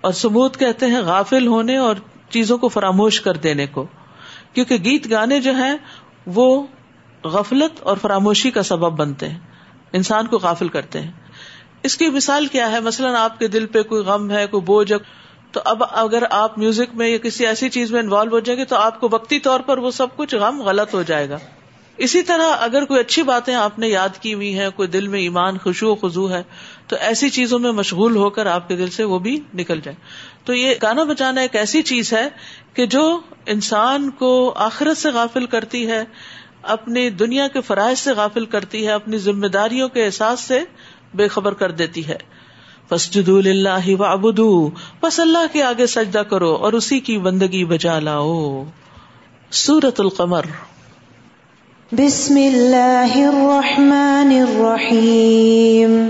اور 0.01 0.11
سمود 0.11 0.55
کہتے 0.55 0.85
ہیں 0.85 1.01
غافل 1.01 1.47
ہونے 1.47 1.77
اور 1.77 1.95
چیزوں 2.29 2.57
کو 2.57 2.67
فراموش 2.67 3.21
کر 3.21 3.33
دینے 3.33 3.67
کو۔ 3.67 3.85
کیونکہ 4.53 4.75
گیت 4.75 5.11
گانے 5.11 5.39
جو 5.39 5.55
ہیں، 5.55 5.75
وہ 6.25 6.63
غفلت 7.23 7.81
اور 7.81 7.97
فراموشی 7.97 8.51
کا 8.51 8.63
سبب 8.63 8.99
بنتے 8.99 9.29
ہیں۔ 9.29 9.39
انسان 9.93 10.27
کو 10.27 10.37
غافل 10.37 10.67
کرتے 10.67 11.01
ہیں۔ 11.01 11.11
اس 11.85 11.97
کی 11.97 12.09
مثال 12.09 12.47
کیا 12.47 12.71
ہے؟ 12.71 12.79
مثلاً 12.79 13.15
آپ 13.15 13.39
کے 13.39 13.47
دل 13.47 13.65
پہ 13.65 13.83
کوئی 13.83 14.03
غم 14.03 14.31
ہے، 14.31 14.45
کوئی 14.47 14.61
بوجھ 14.61 14.93
تو 15.51 15.61
اب 15.65 15.83
اگر 15.91 16.23
آپ 16.29 16.57
میوزک 16.57 16.95
میں 16.95 17.07
یا 17.07 17.17
کسی 17.17 17.45
ایسی 17.47 17.69
چیز 17.69 17.91
میں 17.91 17.99
انوالو 17.99 18.31
ہو 18.31 18.39
جائیں 18.39 18.59
گے 18.59 18.65
تو 18.65 18.75
آپ 18.75 18.99
کو 18.99 19.09
وقتی 19.11 19.39
طور 19.39 19.59
پر 19.59 19.77
وہ 19.77 19.91
سب 19.91 20.15
کچھ 20.15 20.35
غم 20.35 20.61
غلط 20.61 20.93
ہو 20.93 21.03
جائے 21.03 21.29
گا۔ 21.29 21.37
اسی 21.97 22.21
طرح 22.21 22.55
اگر 22.59 22.85
کوئی 22.85 22.99
اچھی 22.99 23.23
باتیں 23.23 23.53
آپ 23.55 23.79
نے 23.79 23.87
یاد 23.87 24.17
کی 24.21 24.33
ہوئی 24.33 24.59
ہیں، 24.59 24.69
کوئی 24.75 24.87
دل 24.87 25.07
میں 25.07 25.19
ایمان 25.19 25.57
خوشو 25.57 25.91
و 25.91 25.95
خزو 25.95 26.29
ہے، 26.29 26.41
تو 26.87 26.95
ایسی 26.99 27.29
چیزوں 27.29 27.59
میں 27.59 27.71
مشغول 27.71 28.15
ہو 28.15 28.29
کر 28.29 28.45
آپ 28.45 28.67
کے 28.67 28.75
دل 28.75 28.89
سے 28.89 29.03
وہ 29.03 29.19
بھی 29.19 29.39
نکل 29.53 29.81
جائے 29.81 29.97
تو 30.43 30.53
یہ 30.53 30.73
گانا 30.81 31.03
بجانا 31.03 31.41
ایک 31.41 31.55
ایسی 31.55 31.81
چیز 31.81 32.13
ہے 32.13 32.27
کہ 32.73 32.85
جو 32.85 33.19
انسان 33.45 34.09
کو 34.09 34.53
آخرت 34.55 34.97
سے 34.97 35.09
غافل 35.09 35.45
کرتی 35.45 35.87
ہے، 35.87 36.03
اپنی 36.61 37.09
دنیا 37.09 37.47
کے 37.47 37.61
فرائض 37.61 37.99
سے 37.99 38.11
غافل 38.11 38.45
کرتی 38.45 38.85
ہے، 38.87 38.91
اپنی 38.91 39.17
ذمہ 39.17 39.47
داریوں 39.47 39.89
کے 39.89 40.05
احساس 40.05 40.39
سے 40.39 40.59
بے 41.15 41.27
خبر 41.27 41.53
کر 41.53 41.71
دیتی 41.71 42.07
ہے۔ 42.07 42.17
فسجد 42.89 43.29
اللہ 43.29 43.89
و 43.99 44.03
ابدو 44.03 44.69
بس 45.01 45.19
اللہ 45.19 45.53
کے 45.53 45.63
آگے 45.63 45.87
سجدہ 45.87 46.17
کرو 46.17 46.53
اور 46.53 46.73
اسی 46.73 46.99
کی 46.99 47.17
بندگی 47.17 47.65
بجا 47.65 47.99
لاؤ۔ 47.99 48.63
سورت 49.51 49.99
القمر۔ 49.99 50.41
بسم 51.91 52.35
اللہ 52.35 53.15
الرحمن 53.15 54.43
الرحیم۔ 54.49 56.09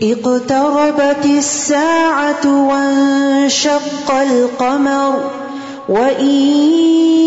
اقتربت 0.00 1.26
الساعة 1.26 2.68
وانشق 2.68 4.10
القمر۔ 4.10 5.43
وإن 5.88 6.34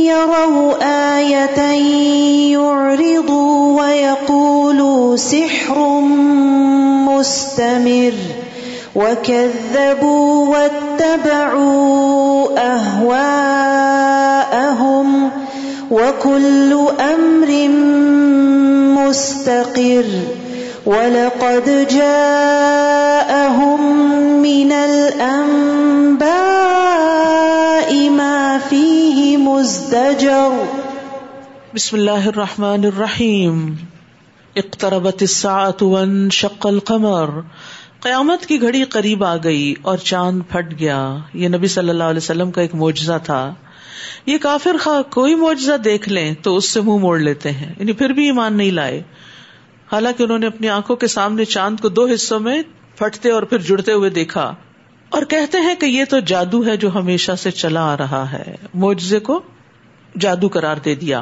يروا 0.05 0.73
آية 1.17 1.59
يعرضوا 2.51 3.81
ويقولوا 3.81 5.15
سحر 5.15 5.99
مستمر 7.09 8.13
وكذبوا 8.95 10.47
واتبعوا 10.57 12.47
أهواءهم 12.57 13.97
وكل 15.91 16.87
أمر 16.99 17.67
مستقر 19.01 20.05
ولقد 20.85 21.87
جاءهم 21.89 23.81
من 24.41 24.71
الأنباء 24.71 25.77
ما 26.19 26.76
فيه 28.69 29.43
مزدجر۔ 29.43 30.63
بسم 31.75 31.97
الله 31.97 32.25
الرحمن 32.25 32.85
الرحيم 32.85 33.73
اقتربت 34.55 35.17
الساعة 35.21 35.91
وانشق 35.91 36.67
القمر۔ 36.67 37.29
قیامت 37.99 38.45
کی 38.45 38.61
گھڑی 38.61 38.83
قریب 38.83 39.23
آ 39.23 39.35
گئی 39.43 39.73
اور 39.81 39.97
چاند 39.97 40.41
پھٹ 40.49 40.79
گیا۔ 40.79 41.17
یہ 41.33 41.47
نبی 41.47 41.67
صلی 41.67 41.89
اللہ 41.89 42.03
علیہ 42.03 42.17
وسلم 42.17 42.51
کا 42.51 42.61
ایک 42.61 42.75
معجزہ 42.75 43.13
تھا۔ 43.23 43.53
یہ 44.25 44.37
کافر 44.37 44.75
خواہ 44.83 45.01
کوئی 45.01 45.35
معجزہ 45.35 45.77
دیکھ 45.77 46.09
لیں 46.09 46.33
تو 46.41 46.55
اس 46.55 46.69
سے 46.69 46.81
منہ 46.81 46.97
موڑ 46.97 47.19
لیتے 47.19 47.51
ہیں۔ 47.51 47.73
یعنی 47.79 47.91
پھر 47.91 48.09
بھی 48.09 48.25
ایمان 48.25 48.57
نہیں 48.57 48.71
لائے۔ 48.71 49.03
حالانکہ 49.91 50.23
انہوں 50.23 50.39
نے 50.39 50.47
اپنی 50.47 50.69
آنکھوں 50.69 50.95
کے 50.95 51.07
سامنے 51.07 51.45
چاند 51.45 51.79
کو 51.79 51.89
دو 51.89 52.05
حصوں 52.05 52.39
میں 52.39 52.61
پھٹتے 52.97 53.31
اور 53.31 53.43
پھر 53.43 53.57
جڑتے 53.57 53.91
ہوئے 53.91 54.09
دیکھا۔ 54.09 54.55
اور 55.09 55.23
کہتے 55.23 55.57
ہیں 55.57 55.75
کہ 55.75 55.85
یہ 55.85 56.05
تو 56.05 56.19
جادو 56.19 56.65
ہے 56.65 56.77
جو 56.77 56.95
ہمیشہ 56.95 57.31
سے 57.37 57.51
چلا 57.51 57.93
آ 57.93 57.97
رہا 57.97 58.31
ہے۔ 58.31 58.55
معجزے 58.73 59.19
کو 59.19 59.41
جادو 60.19 60.47
قرار 60.47 60.77
دے 60.77 60.95
دیا۔ 60.95 61.21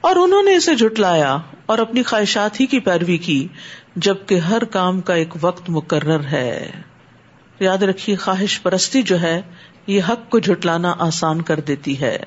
اور 0.00 0.16
انہوں 0.16 0.42
نے 0.42 0.56
اسے 0.56 0.74
جھٹلایا 0.74 1.38
اور 1.66 1.78
اپنی 1.78 2.02
خواہشات 2.02 2.60
ہی 2.60 2.66
کی 2.66 2.78
پیروی 2.80 3.16
کی، 3.16 3.48
جبکہ 3.96 4.34
ہر 4.34 4.64
کام 4.64 5.00
کا 5.00 5.14
ایک 5.14 5.34
وقت 5.40 5.70
مقرر 5.70 6.20
ہے۔ 6.20 6.70
یاد 7.60 7.78
رکھیے، 7.78 8.16
خواہش 8.16 8.62
پرستی 8.62 9.02
جو 9.02 9.20
ہے، 9.20 9.42
یہ 9.86 10.00
حق 10.08 10.30
کو 10.30 10.38
جھٹلانا 10.38 10.94
آسان 10.98 11.42
کر 11.42 11.60
دیتی 11.60 12.00
ہے۔ 12.00 12.18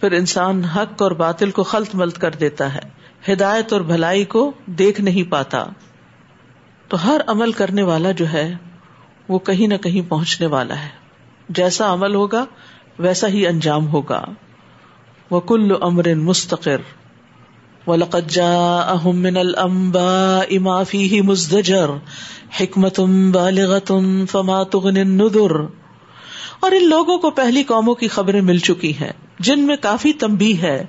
پھر 0.00 0.12
انسان 0.12 0.64
حق 0.64 1.02
اور 1.02 1.10
باطل 1.10 1.50
کو 1.50 1.62
خلط 1.62 1.94
ملت 1.94 2.18
کر 2.18 2.30
دیتا 2.30 2.74
ہے۔ 2.74 2.96
ہدایت 3.32 3.72
اور 3.72 3.80
بھلائی 3.80 4.24
کو 4.24 4.52
دیکھ 4.66 5.00
نہیں 5.00 5.30
پاتا۔ 5.30 5.66
تو 6.88 7.08
ہر 7.08 7.20
عمل 7.26 7.52
کرنے 7.52 7.82
والا 7.82 8.10
جو 8.10 8.32
ہے 8.32 8.54
وہ 9.28 9.38
کہیں 9.38 9.66
نہ 9.66 9.76
کہیں 9.76 10.10
پہنچنے 10.10 10.46
والا 10.46 10.82
ہے۔ 10.82 10.88
جیسا 11.48 11.92
عمل 11.92 12.14
ہوگا، 12.14 12.44
ویسا 12.98 13.28
ہی 13.28 13.46
انجام 13.46 13.88
ہوگا۔ 13.88 14.24
وہ 15.30 15.40
کل 15.40 15.72
امر 15.80 16.14
مستقر 16.14 16.76
من 19.04 19.36
الانباء 19.36 20.58
ما 20.60 20.82
فيه 20.82 21.24
مزدجر۔ 21.24 21.88
حکمت 22.60 23.00
فما 24.30 24.62
تغن 24.62 24.96
النذر۔ 24.96 25.60
اور 26.60 26.72
ان 26.72 26.88
لوگوں 26.88 27.18
کو 27.18 27.30
پہلی 27.30 27.62
قوموں 27.62 27.94
کی 27.94 28.08
خبریں 28.08 28.40
مل 28.40 28.58
چکی 28.58 28.92
ہیں، 29.00 29.12
جن 29.40 29.60
میں 29.60 29.76
کافی 29.76 30.12
تمبی 30.12 30.60
ہے۔ 30.62 30.84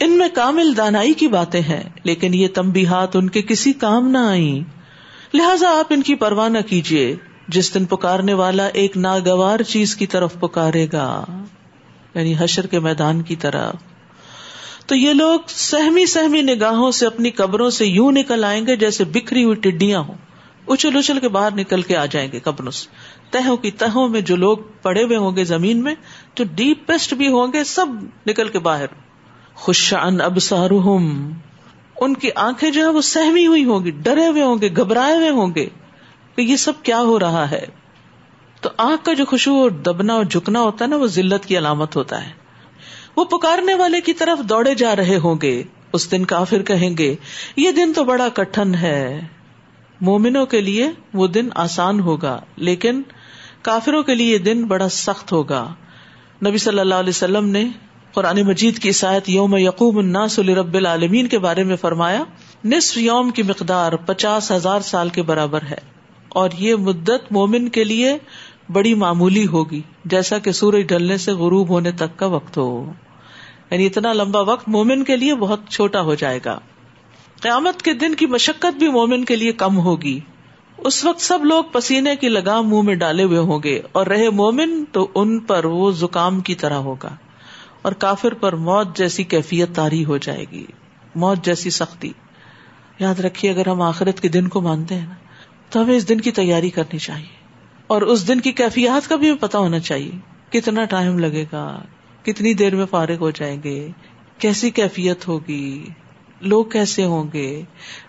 ان 0.00 0.10
میں 0.10 0.28
کامل 0.34 0.76
دانائی 0.76 1.12
کی 1.12 1.28
باتیں 1.28 1.60
ہیں، 1.60 1.82
لیکن 2.04 2.34
یہ 2.34 2.48
تمبی 2.54 2.86
ہاتھ 2.86 3.16
ان 3.16 3.30
کے 3.30 3.42
کسی 3.42 3.72
کام 3.72 4.08
نہ 4.08 4.18
آئی 4.18 4.62
لہذا 5.34 5.68
آپ 5.78 5.86
ان 5.90 6.02
کی 6.02 6.14
پرواہ 6.14 6.48
نہ 6.48 6.58
کیجیے 6.66 7.16
جس 7.48 7.74
دن 7.74 7.84
پکارنے 7.84 8.34
والا 8.34 8.66
ایک 8.66 8.96
ناگوار 8.96 9.62
چیز 9.62 9.96
کی 9.96 10.06
طرف 10.06 10.40
پکارے 10.40 10.86
گا 10.92 11.24
یعنی 12.14 12.34
حشر 12.38 12.66
کے 12.66 12.78
میدان 12.78 13.22
کی 13.22 13.36
طرف 13.36 13.74
تو 14.86 14.94
یہ 14.94 15.12
لوگ 15.12 15.40
سہمی 15.48 16.06
سہمی 16.06 16.42
نگاہوں 16.42 16.90
سے 16.90 17.06
اپنی 17.06 17.30
قبروں 17.30 17.70
سے 17.70 17.86
یوں 17.86 18.12
نکل 18.12 18.44
آئیں 18.44 18.66
گے 18.66 18.76
جیسے 18.76 19.04
بکھری 19.04 19.44
ہوئی 19.44 19.56
ٹڈیاں 19.56 20.00
ہوں۔ 20.00 20.14
اچھل 20.68 20.96
اچھل 20.96 21.20
کے 21.20 21.28
باہر 21.28 21.54
نکل 21.54 21.82
کے 21.82 21.96
آ 21.96 22.06
جائیں 22.06 22.32
گے 22.32 22.40
قبروں 22.40 22.70
سے۔ 22.70 22.88
تہوں 23.30 23.56
کی 23.56 23.70
تہوں 23.70 24.08
میں 24.08 24.20
جو 24.20 24.36
لوگ 24.36 24.58
پڑے 24.82 25.04
ہوئے 25.04 25.16
ہوں 25.16 25.36
گے 25.36 25.44
زمین 25.44 25.82
میں، 25.82 25.94
جو 26.34 26.44
ڈیپسٹ 26.54 27.14
بھی 27.14 27.28
ہوں 27.28 27.52
گے، 27.52 27.64
سب 27.64 27.86
نکل 28.26 28.48
کے 28.48 28.58
باہر۔ 28.58 28.86
خوشان 29.54 30.20
اب 30.20 30.38
ان 32.00 32.14
کی 32.14 32.28
آنکھیں 32.34 32.70
جو 32.70 32.80
ہے 32.80 32.88
وہ 32.88 33.00
سہمی 33.00 33.46
ہوئی 33.46 33.64
ہوں 33.64 33.84
گی، 33.84 33.90
ڈرے 33.90 34.26
ہوئے 34.26 34.42
ہوں 34.42 34.56
گے، 34.60 34.68
گھبرائے 34.76 35.16
ہوئے 35.16 35.30
ہوں 35.30 35.54
گے۔ 35.54 35.68
کہ 36.36 36.42
یہ 36.42 36.56
سب 36.56 36.72
کیا 36.82 37.00
ہو 37.00 37.18
رہا 37.18 37.50
ہے؟ 37.50 37.66
تو 38.60 38.70
آنکھ 38.76 39.04
کا 39.04 39.12
جو 39.12 39.24
خوشبو 39.24 39.62
اور 39.62 39.70
دبنا 39.70 40.14
اور 40.14 40.24
جھکنا 40.24 40.60
ہوتا 40.60 40.84
ہے 40.84 40.90
نا، 40.90 40.96
وہ 40.96 41.06
ذلت 41.06 41.46
کی 41.46 41.58
علامت 41.58 41.96
ہوتا 41.96 42.26
ہے۔ 42.26 42.30
وہ 43.16 43.24
پکارنے 43.24 43.74
والے 43.74 44.00
کی 44.00 44.12
طرف 44.12 44.48
دوڑے 44.48 44.74
جا 44.74 44.96
رہے 44.96 45.16
ہوں 45.16 45.34
گے، 45.42 45.62
اس 45.92 46.10
دن 46.10 46.24
کافر 46.24 46.62
کہیں 46.62 46.96
گے، 46.98 47.14
یہ 47.56 47.70
دن 47.70 47.92
تو 47.92 48.04
بڑا 48.04 48.28
کٹن 48.28 48.74
ہے۔ 48.74 49.20
مومنوں 50.00 50.46
کے 50.46 50.60
لیے 50.60 50.90
وہ 51.14 51.26
دن 51.26 51.48
آسان 51.54 52.00
ہوگا، 52.00 52.40
لیکن 52.56 53.02
کافروں 53.62 54.02
کے 54.02 54.14
لیے 54.14 54.32
یہ 54.32 54.38
دن 54.38 54.64
بڑا 54.64 54.88
سخت 54.88 55.32
ہوگا۔ 55.32 55.74
نبی 56.46 56.58
صلی 56.58 56.78
اللہ 56.78 56.94
علیہ 56.94 57.08
وسلم 57.08 57.48
نے 57.48 57.68
قرآن 58.12 58.42
مجید 58.42 58.78
کی 58.78 58.92
سایت 58.92 59.28
یوم 59.28 59.56
یقوم 59.56 59.98
الناس 59.98 60.38
رب 60.38 60.74
العالمین 60.74 61.26
کے 61.26 61.38
بارے 61.38 61.64
میں 61.64 61.76
فرمایا، 61.76 62.24
نصف 62.64 62.98
یوم 62.98 63.30
کی 63.30 63.42
مقدار 63.42 63.92
پچاس 63.92 64.50
ہزار 64.50 64.80
سال 64.80 65.08
کے 65.08 65.22
برابر 65.22 65.62
ہے۔ 65.62 65.94
اور 66.34 66.50
یہ 66.58 66.74
مدت 66.74 67.32
مومن 67.32 67.68
کے 67.68 67.84
لیے 67.84 68.18
بڑی 68.72 68.94
معمولی 68.94 69.46
ہوگی، 69.46 69.82
جیسا 70.04 70.38
کہ 70.38 70.52
سورج 70.52 70.88
ڈلنے 70.88 71.16
سے 71.16 71.32
غروب 71.32 71.68
ہونے 71.68 71.92
تک 71.92 72.16
کا 72.16 72.26
وقت 72.26 72.58
ہو۔ 72.58 72.92
یعنی 73.70 73.86
اتنا 73.86 74.12
لمبا 74.12 74.40
وقت 74.40 74.68
مومن 74.68 75.04
کے 75.04 75.16
لیے 75.16 75.34
بہت 75.34 75.60
چھوٹا 75.68 76.00
ہو 76.00 76.14
جائے 76.14 76.40
گا۔ 76.44 76.58
قیامت 77.40 77.82
کے 77.82 77.92
دن 77.92 78.14
کی 78.14 78.26
مشقت 78.26 78.78
بھی 78.78 78.88
مومن 78.88 79.24
کے 79.24 79.36
لیے 79.36 79.52
کم 79.52 79.78
ہوگی۔ 79.78 80.20
اس 80.78 81.04
وقت 81.04 81.20
سب 81.20 81.44
لوگ 81.44 81.64
پسینے 81.72 82.16
کی 82.16 82.28
لگام 82.28 82.70
منہ 82.70 82.82
میں 82.82 82.94
ڈالے 82.94 83.22
ہوئے 83.22 83.38
ہوں 83.38 83.58
گے 83.64 83.82
اور 83.92 84.06
رہے 84.06 84.30
مومن 84.30 84.84
تو 84.92 85.08
ان 85.14 85.38
پر 85.38 85.64
وہ 85.64 85.90
زکام 85.90 86.40
کی 86.40 86.54
طرح 86.54 86.74
ہوگا۔ 86.74 87.16
اور 87.82 87.92
کافر 87.92 88.34
پر 88.34 88.52
موت 88.52 88.96
جیسی 88.96 89.24
کیفیت 89.24 89.74
تاری 89.74 90.04
ہو 90.04 90.16
جائے 90.16 90.44
گی۔ 90.52 90.66
موت 91.14 91.44
جیسی 91.44 91.70
سختی۔ 91.70 92.12
یاد 92.98 93.20
رکھیے، 93.20 93.50
اگر 93.50 93.68
ہم 93.68 93.82
آخرت 93.82 94.20
کے 94.20 94.28
دن 94.28 94.48
کو 94.48 94.60
مانتے 94.60 94.94
ہیں 94.94 95.06
نا 95.06 95.14
تو 95.74 95.82
ہمیں 95.82 95.96
اس 95.96 96.08
دن 96.08 96.20
کی 96.20 96.30
تیاری 96.30 96.70
کرنی 96.70 96.98
چاہیے۔ 96.98 97.44
اور 97.86 98.02
اس 98.02 98.28
دن 98.28 98.40
کی 98.40 98.52
کیفیات 98.52 99.08
کا 99.08 99.16
بھی 99.16 99.34
پتا 99.34 99.58
ہونا 99.58 99.78
چاہیے۔ 99.78 100.10
کتنا 100.50 100.84
ٹائم 100.84 101.18
لگے 101.18 101.44
گا؟ 101.52 101.82
کتنی 102.22 102.54
دیر 102.54 102.74
میں 102.74 102.86
فارغ 102.86 103.16
ہو 103.20 103.30
جائیں 103.30 103.62
گے؟ 103.62 103.88
کیسی 104.38 104.70
کیفیت 104.70 105.28
ہوگی؟ 105.28 105.86
لوگ 106.40 106.64
کیسے 106.64 107.04
ہوں 107.04 107.24
گے؟ 107.32 107.62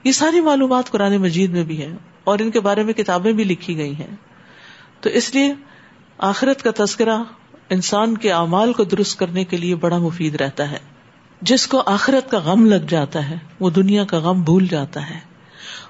یہ 0.04 0.12
ساری 0.12 0.42
معلومات 0.42 0.92
قرآن 0.92 1.18
مجید 1.18 1.52
میں 1.52 1.64
بھی 1.64 1.82
ہے 1.82 1.90
اور 2.24 2.40
ان 2.40 2.52
کے 2.52 2.60
بارے 2.60 2.84
میں 2.84 2.94
کتابیں 2.94 3.32
بھی 3.32 3.44
لکھی 3.44 3.78
گئی 3.78 3.96
ہیں۔ 3.96 4.16
تو 5.02 5.10
اس 5.10 5.36
لیے 5.36 5.54
آخرت 6.18 6.64
کا 6.64 6.86
تذکرہ 6.86 7.24
انسان 7.70 8.18
کے 8.18 8.32
اعمال 8.32 8.74
کو 8.74 8.84
درست 8.84 9.20
کرنے 9.20 9.46
کے 9.46 9.58
لیے 9.58 9.76
بڑا 9.76 9.98
مفید 9.98 10.36
رہتا 10.36 10.72
ہے۔ 10.72 10.80
جس 11.42 11.68
کو 11.68 11.84
آخرت 11.86 12.32
کا 12.32 12.40
غم 12.40 12.66
لگ 12.66 12.86
جاتا 12.90 13.30
ہے، 13.30 13.36
وہ 13.60 13.70
دنیا 13.70 14.04
کا 14.04 14.20
غم 14.20 14.42
بھول 14.42 14.68
جاتا 14.68 15.10
ہے۔ 15.10 15.35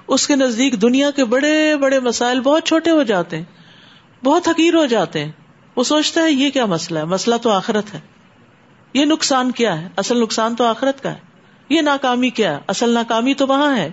اس 0.08 0.26
کے 0.26 0.36
نزدیک 0.36 0.82
دنیا 0.82 1.10
کے 1.10 1.24
بڑے 1.24 1.76
بڑے 1.76 2.00
مسائل 2.00 2.40
بہت 2.40 2.64
چھوٹے 2.64 2.90
ہو 2.90 3.02
جاتے 3.02 3.36
ہیں، 3.36 3.44
بہت 4.24 4.48
حقیر 4.48 4.74
ہو 4.74 4.86
جاتے 4.86 5.24
ہیں۔ 5.24 5.32
وہ 5.76 5.84
سوچتا 5.84 6.22
ہے 6.22 6.32
یہ 6.32 6.50
کیا 6.50 6.66
مسئلہ 6.66 6.98
ہے؟ 6.98 7.04
مسئلہ 7.04 7.34
تو 7.36 7.50
آخرت 7.50 7.94
ہے۔ 7.94 8.00
یہ 8.94 9.04
نقصان 9.04 9.50
کیا 9.50 9.80
ہے؟ 9.80 9.88
اصل 9.96 10.22
نقصان 10.22 10.56
تو 10.56 10.64
آخرت 10.64 11.02
کا 11.02 11.10
ہے۔ 11.10 11.18
یہ 11.68 11.80
ناکامی 11.80 12.30
کیا 12.30 12.52
ہے؟ 12.52 12.58
اصل 12.66 12.90
ناکامی 12.90 13.34
تو 13.34 13.46
وہاں 13.46 13.76
ہے۔ 13.76 13.90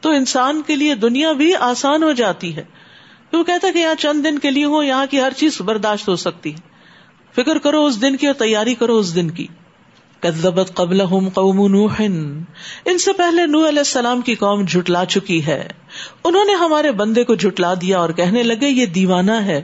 تو 0.00 0.10
انسان 0.10 0.62
کے 0.66 0.76
لیے 0.76 0.94
دنیا 0.94 1.32
بھی 1.32 1.54
آسان 1.54 2.02
ہو 2.02 2.12
جاتی 2.12 2.56
ہے۔ 2.56 2.64
وہ 3.32 3.44
کہتا 3.44 3.68
ہے 3.68 3.72
کہ 3.72 3.78
یہاں 3.78 3.94
چند 3.94 4.24
دن 4.24 4.38
کے 4.38 4.50
لیے 4.50 4.64
ہو 4.64 4.82
یہاں 4.82 5.06
کی 5.10 5.20
ہر 5.20 5.32
چیز 5.36 5.60
برداشت 5.60 6.08
ہو 6.08 6.16
سکتی 6.16 6.54
ہے۔ 6.54 6.76
فکر 7.34 7.58
کرو 7.58 7.84
اس 7.84 8.02
دن 8.02 8.16
کی 8.16 8.26
اور 8.26 8.34
تیاری 8.34 8.74
کرو 8.74 8.98
اس 8.98 9.14
دن 9.14 9.30
کی۔ 9.30 9.46
کدبت 10.20 10.70
قبل 10.74 11.06
قوم 11.06 11.66
نوح 11.66 12.00
ان 12.84 12.98
سے 12.98 13.12
پہلے 13.12 13.46
نو 13.46 13.68
علیہ 13.68 13.78
السلام 13.78 14.20
کی 14.20 14.34
قوم 14.34 14.64
جھٹلا 14.64 15.04
چکی 15.04 15.46
ہے۔ 15.46 15.68
انہوں 16.24 16.44
نے 16.44 16.52
ہمارے 16.52 16.92
بندے 16.92 17.24
کو 17.24 17.34
جھٹلا 17.34 17.74
دیا 17.74 17.98
اور 17.98 18.10
کہنے 18.10 18.42
لگے، 18.42 18.68
یہ 18.68 18.86
دیوانہ 18.86 19.32
ہے 19.32 19.62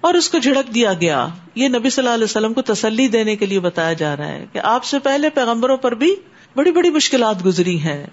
اور 0.00 0.14
اس 0.14 0.28
کو 0.28 0.38
جھڑک 0.38 0.74
دیا 0.74 0.92
گیا۔ 0.92 1.28
یہ 1.54 1.68
نبی 1.68 1.90
صلی 1.90 2.04
اللہ 2.04 2.14
علیہ 2.14 2.24
وسلم 2.24 2.52
کو 2.52 2.62
تسلی 2.62 3.08
دینے 3.08 3.36
کے 3.36 3.46
لیے 3.46 3.60
بتایا 3.60 3.92
جا 3.92 4.16
رہا 4.16 4.28
ہے 4.28 4.46
کہ 4.52 4.60
آپ 4.62 4.84
سے 4.84 4.98
پہلے 4.98 5.30
پیغمبروں 5.30 5.76
پر 5.76 5.94
بھی 5.94 6.14
بڑی 6.56 6.72
بڑی 6.72 6.90
مشکلات 6.90 7.44
گزری 7.44 7.80
ہیں۔ 7.80 8.06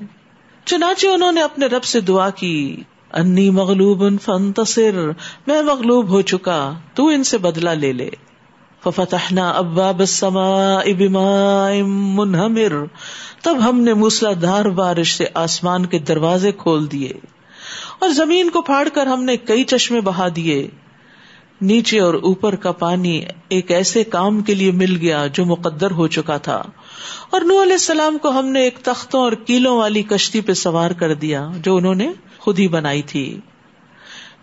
چنانچہ 0.66 1.08
انہوں 1.08 1.32
نے 1.32 1.42
اپنے 1.42 1.66
رب 1.66 1.84
سے 1.84 2.00
دعا 2.00 2.30
کی، 2.30 2.84
انی 3.14 3.50
مغلوب 3.50 4.22
فنتصر 4.22 5.12
میں 5.48 5.62
مغلوب 5.62 6.10
ہو 6.10 6.22
چکا، 6.22 6.74
تو 6.94 7.08
ان 7.08 7.24
سے 7.24 7.38
بدلا 7.38 7.74
لے 7.74 7.92
لے۔ 7.94 8.10
فتحنا 8.84 9.50
ابواب 9.50 10.00
السماء 10.00 10.84
بماء 10.98 11.72
منہمر۔ 11.88 12.86
تب 13.44 13.70
ہم 13.70 13.82
نے 13.82 13.94
موسلا 13.94 14.30
دھار 14.42 14.66
بارش 14.66 15.14
سے 15.16 15.26
آسمان 15.34 15.86
کے 15.86 16.00
دروازے 16.00 16.52
کھول 16.52 16.92
دیے 16.92 17.12
اور 18.00 18.10
زمین 18.10 18.50
کو 18.50 18.62
پھاڑ 18.62 18.88
کر 18.94 19.06
ہم 19.06 19.24
نے 19.24 19.38
کئی 19.38 19.64
چشمے 19.64 20.02
بہا 20.02 20.28
دیے۔ 20.36 20.68
نیچے 21.62 22.00
اور 22.00 22.14
اوپر 22.14 22.56
کا 22.56 22.72
پانی 22.72 23.22
ایک 23.50 23.72
ایسے 23.72 24.04
کام 24.04 24.42
کے 24.42 24.54
لیے 24.54 24.72
مل 24.72 24.98
گیا 25.02 25.28
جو 25.28 25.46
مقدر 25.46 25.92
ہو 25.92 26.08
چکا 26.08 26.38
تھا۔ 26.38 26.64
اور 27.30 27.42
نو 27.42 27.64
علیہ 27.64 27.74
السلام 27.74 28.18
کو 28.18 28.30
ہم 28.30 28.48
نے 28.48 28.62
ایک 28.62 28.78
تختوں 28.78 29.22
اور 29.22 29.32
کیلوں 29.32 29.78
والی 29.78 30.04
کشتی 30.04 30.42
پہ 30.42 30.54
سوار 30.54 30.92
کر 30.92 31.14
دیا 31.14 31.50
جو 31.64 31.78
انہوں 31.78 31.96
نے 31.96 32.10
خود 32.38 32.60
ہی 32.60 32.68
بنائی 32.68 33.02
تھی۔ 33.02 33.40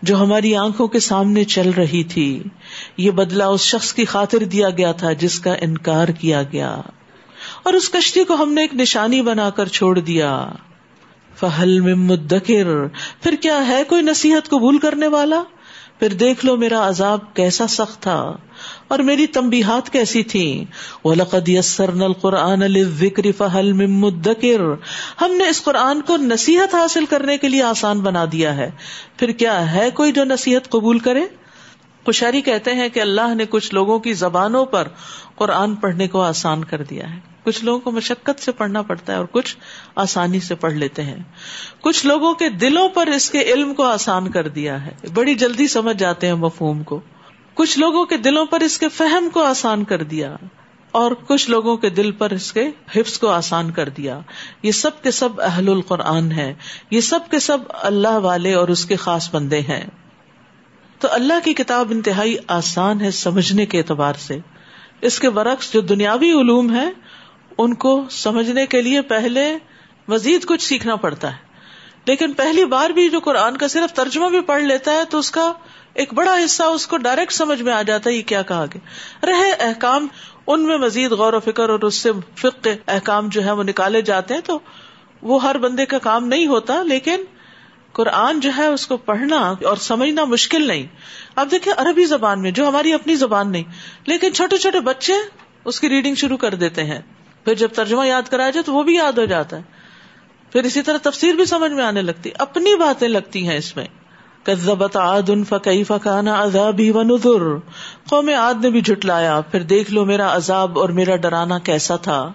جو 0.01 0.17
ہماری 0.17 0.55
آنکھوں 0.55 0.87
کے 0.87 0.99
سامنے 0.99 1.43
چل 1.43 1.69
رہی 1.69 2.03
تھی، 2.03 2.43
یہ 2.97 3.11
بدلا 3.11 3.47
اس 3.47 3.61
شخص 3.61 3.93
کی 3.93 4.05
خاطر 4.05 4.37
دیا 4.37 4.69
گیا 4.69 4.91
تھا 4.91 5.13
جس 5.13 5.39
کا 5.39 5.53
انکار 5.61 6.07
کیا 6.07 6.43
گیا۔ 6.43 6.81
اور 7.63 7.73
اس 7.73 7.89
کشتی 7.89 8.23
کو 8.23 8.33
ہم 8.35 8.53
نے 8.53 8.61
ایک 8.61 8.73
نشانی 8.73 9.21
بنا 9.21 9.49
کر 9.49 9.67
چھوڑ 9.67 9.99
دیا۔ 9.99 10.49
فہل 11.39 11.79
میں 11.79 11.95
مدکر 11.95 12.87
پھر 13.21 13.35
کیا 13.41 13.67
ہے 13.67 13.83
کوئی 13.83 14.01
نصیحت 14.01 14.49
قبول 14.49 14.77
کرنے 14.77 15.07
والا؟ 15.07 15.43
پھر 15.99 16.13
دیکھ 16.13 16.45
لو 16.45 16.57
میرا 16.57 16.87
عذاب 16.87 17.33
کیسا 17.33 17.67
سخت 17.67 18.03
تھا 18.03 18.37
اور 18.87 18.99
میری 18.99 19.27
تمبیحات 19.27 19.89
کیسی 19.89 20.23
تھی 20.23 20.65
وَلَقَدْ 21.03 21.49
يَسَّرْنَا 21.49 22.05
الْقُرْآنَ 22.05 22.65
لِلذِّكْرِ 22.65 23.31
فَهَلْ 23.37 23.73
مِن 23.73 23.91
مُدَّكِرْ۔ 23.91 24.61
ہم 25.21 25.31
نے 25.31 25.49
اس 25.49 25.63
قرآن 25.63 26.01
کو 26.01 26.17
نصیحت 26.17 26.75
حاصل 26.75 27.05
کرنے 27.05 27.37
کے 27.37 27.49
لیے 27.49 27.63
آسان 27.63 27.99
بنا 27.99 28.25
دیا 28.31 28.55
ہے۔ 28.55 28.71
پھر 29.17 29.31
کیا 29.31 29.71
ہے 29.71 29.91
کوئی 29.91 30.11
جو 30.11 30.23
نصیحت 30.23 30.69
قبول 30.69 30.99
کرے؟ 30.99 31.21
کشاری 32.07 32.41
کہتے 32.41 32.73
ہیں 32.73 32.89
کہ 32.89 32.99
اللہ 32.99 33.35
نے 33.35 33.45
کچھ 33.49 33.73
لوگوں 33.73 33.99
کی 33.99 34.13
زبانوں 34.13 34.65
پر 34.65 34.87
قرآن 35.35 35.75
پڑھنے 35.75 36.07
کو 36.07 36.21
آسان 36.21 36.63
کر 36.63 36.83
دیا 36.83 37.15
ہے۔ 37.15 37.36
کچھ 37.47 37.65
لوگوں 37.65 37.79
کو 37.79 37.91
مشقت 37.91 38.41
سے 38.41 38.51
پڑھنا 38.51 38.81
پڑتا 38.81 39.13
ہے 39.13 39.17
اور 39.17 39.25
کچھ 39.31 39.57
آسانی 39.95 40.39
سے 40.39 40.55
پڑھ 40.55 40.73
لیتے 40.73 41.03
ہیں۔ 41.03 41.23
کچھ 41.81 42.05
لوگوں 42.05 42.33
کے 42.33 42.49
دلوں 42.49 42.89
پر 42.89 43.07
اس 43.07 43.29
کے 43.29 43.41
علم 43.41 43.73
کو 43.73 43.83
آسان 43.83 44.31
کر 44.31 44.47
دیا 44.47 44.85
ہے۔ 44.85 44.91
بڑی 45.13 45.35
جلدی 45.35 45.67
سمجھ 45.67 45.97
جاتے 45.97 46.27
ہیں 46.27 46.33
مفہوم 46.33 46.83
کو۔ 46.83 46.99
کچھ 47.53 47.79
لوگوں 47.79 48.05
کے 48.05 48.17
دلوں 48.17 48.45
پر 48.45 48.59
اس 48.59 48.77
کے 48.77 48.89
فہم 48.89 49.29
کو 49.33 49.43
آسان 49.43 49.83
کر 49.83 50.03
دیا 50.03 50.35
اور 50.91 51.11
کچھ 51.11 51.49
لوگوں 51.49 51.77
کے 51.77 51.89
دل 51.89 52.11
پر 52.11 52.29
اس 52.29 52.53
کے 52.53 52.69
حفظ 52.95 53.19
کو 53.19 53.27
آسان 53.27 53.71
کر 53.71 53.89
دیا۔ 53.89 54.19
یہ 54.63 54.71
سب 54.71 55.03
کے 55.03 55.11
سب 55.11 55.41
اہل 55.41 55.69
القرآن 55.69 56.31
ہے 56.31 56.53
یہ 56.91 57.01
سب 57.01 57.19
کے 57.31 57.39
سب 57.39 57.57
اللہ 57.69 58.17
والے 58.17 58.53
اور 58.53 58.67
اس 58.67 58.85
کے 58.85 58.95
خاص 58.95 59.35
بندے 59.35 59.59
ہیں۔ 59.59 59.85
تو 60.99 61.07
اللہ 61.11 61.33
کی 61.43 61.53
کتاب 61.53 61.87
انتہائی 61.91 62.35
آسان 62.47 63.01
ہے 63.01 63.11
سمجھنے 63.11 63.65
کے 63.65 63.77
اعتبار 63.77 64.13
سے۔ 64.13 64.39
اس 65.01 65.19
کے 65.19 65.29
برعکس 65.29 65.73
جو 65.73 65.81
دنیاوی 65.81 66.31
علوم 66.31 66.75
ہے 66.75 66.89
ان 67.57 67.73
کو 67.73 68.05
سمجھنے 68.11 68.65
کے 68.65 68.81
لیے 68.81 69.01
پہلے 69.01 69.57
مزید 70.07 70.45
کچھ 70.45 70.63
سیکھنا 70.63 70.95
پڑتا 70.95 71.31
ہے۔ 71.31 71.47
لیکن 72.05 72.33
پہلی 72.33 72.65
بار 72.65 72.89
بھی 72.89 73.09
جو 73.09 73.19
قرآن 73.19 73.57
کا 73.57 73.67
صرف 73.67 73.93
ترجمہ 73.93 74.29
بھی 74.29 74.41
پڑھ 74.41 74.63
لیتا 74.63 74.93
ہے 74.93 75.03
تو 75.09 75.19
اس 75.19 75.31
کا 75.31 75.53
ایک 75.93 76.13
بڑا 76.13 76.35
حصہ 76.45 76.63
اس 76.63 76.87
کو 76.87 76.97
ڈائریکٹ 76.97 77.33
سمجھ 77.33 77.61
میں 77.61 77.73
آ 77.73 77.81
جاتا 77.81 78.09
ہے 78.09 78.15
یہ 78.15 78.21
کیا 78.21 78.41
کہا 78.41 78.65
گیا۔ 78.65 79.25
رہے 79.25 79.51
احکام، 79.51 80.07
ان 80.47 80.63
میں 80.63 80.77
مزید 80.77 81.11
غور 81.11 81.33
و 81.33 81.39
فکر 81.39 81.69
اور 81.69 81.79
اس 81.79 81.95
سے 81.95 82.11
فق 82.35 82.67
احکام 82.87 83.29
جو 83.29 83.45
ہے 83.45 83.51
وہ 83.51 83.63
نکالے 83.63 84.01
جاتے 84.01 84.33
ہیں 84.33 84.41
تو 84.41 84.59
وہ 85.21 85.43
ہر 85.43 85.57
بندے 85.57 85.85
کا 85.85 85.97
کام 85.97 86.27
نہیں 86.27 86.47
ہوتا، 86.47 86.83
لیکن 86.83 87.23
قرآن 87.91 88.39
جو 88.39 88.49
ہے 88.57 88.65
اس 88.65 88.87
کو 88.87 88.97
پڑھنا 88.97 89.53
اور 89.63 89.77
سمجھنا 89.77 90.23
مشکل 90.23 90.67
نہیں۔ 90.67 90.87
اب 91.35 91.51
دیکھیں 91.51 91.73
عربی 91.77 92.05
زبان 92.05 92.41
میں، 92.41 92.51
جو 92.51 92.67
ہماری 92.67 92.93
اپنی 92.93 93.15
زبان 93.15 93.51
نہیں، 93.51 93.63
لیکن 94.05 94.33
چھوٹے 94.33 94.57
چھوٹے 94.57 94.79
بچے 94.79 95.13
اس 95.65 95.79
کی 95.79 95.89
ریڈنگ 95.89 96.15
شروع 96.15 96.37
کر 96.37 96.55
دیتے 96.55 96.83
ہیں۔ 96.83 97.01
پھر 97.47 97.55
جب 97.55 97.67
ترجمہ 97.75 98.07
یاد 98.07 98.21
کرایا 98.29 98.49
جائے 98.49 98.63
تو 98.63 98.73
وہ 98.73 98.83
بھی 98.83 98.95
یاد 98.95 99.11
ہو 99.11 99.25
جاتا 99.25 99.57
ہے۔ 99.57 99.61
پھر 100.51 100.63
اسی 100.63 100.81
طرح 100.81 100.97
تفسیر 100.97 101.35
بھی 101.35 101.45
سمجھ 101.45 101.71
میں 101.71 101.83
آنے 101.83 102.01
لگتی 102.01 102.29
اپنی 102.39 102.75
باتیں 102.75 103.07
لگتی 103.07 103.47
ہیں 103.47 103.57
اس 103.57 103.75
میں۔ 103.75 103.85
کزبت 104.43 104.97
عاد 104.97 105.29
فکئی 105.49 105.83
فکانا 105.83 106.43
عذاب 106.43 106.79
ہی 106.79 106.91
و 106.91 107.03
نظر 107.03 107.57
قوم 108.09 108.29
عاد 108.29 108.53
نے 108.61 108.69
بھی 108.69 108.81
جھٹلایا۔ 108.81 109.41
پھر 109.41 109.61
دیکھ 109.61 109.91
لو 109.91 110.05
میرا 110.05 110.35
عذاب 110.35 110.79
اور 110.79 110.89
میرا 110.89 111.15
ڈرانا 111.15 111.59
کیسا 111.59 111.95
تھا۔ 111.95 112.31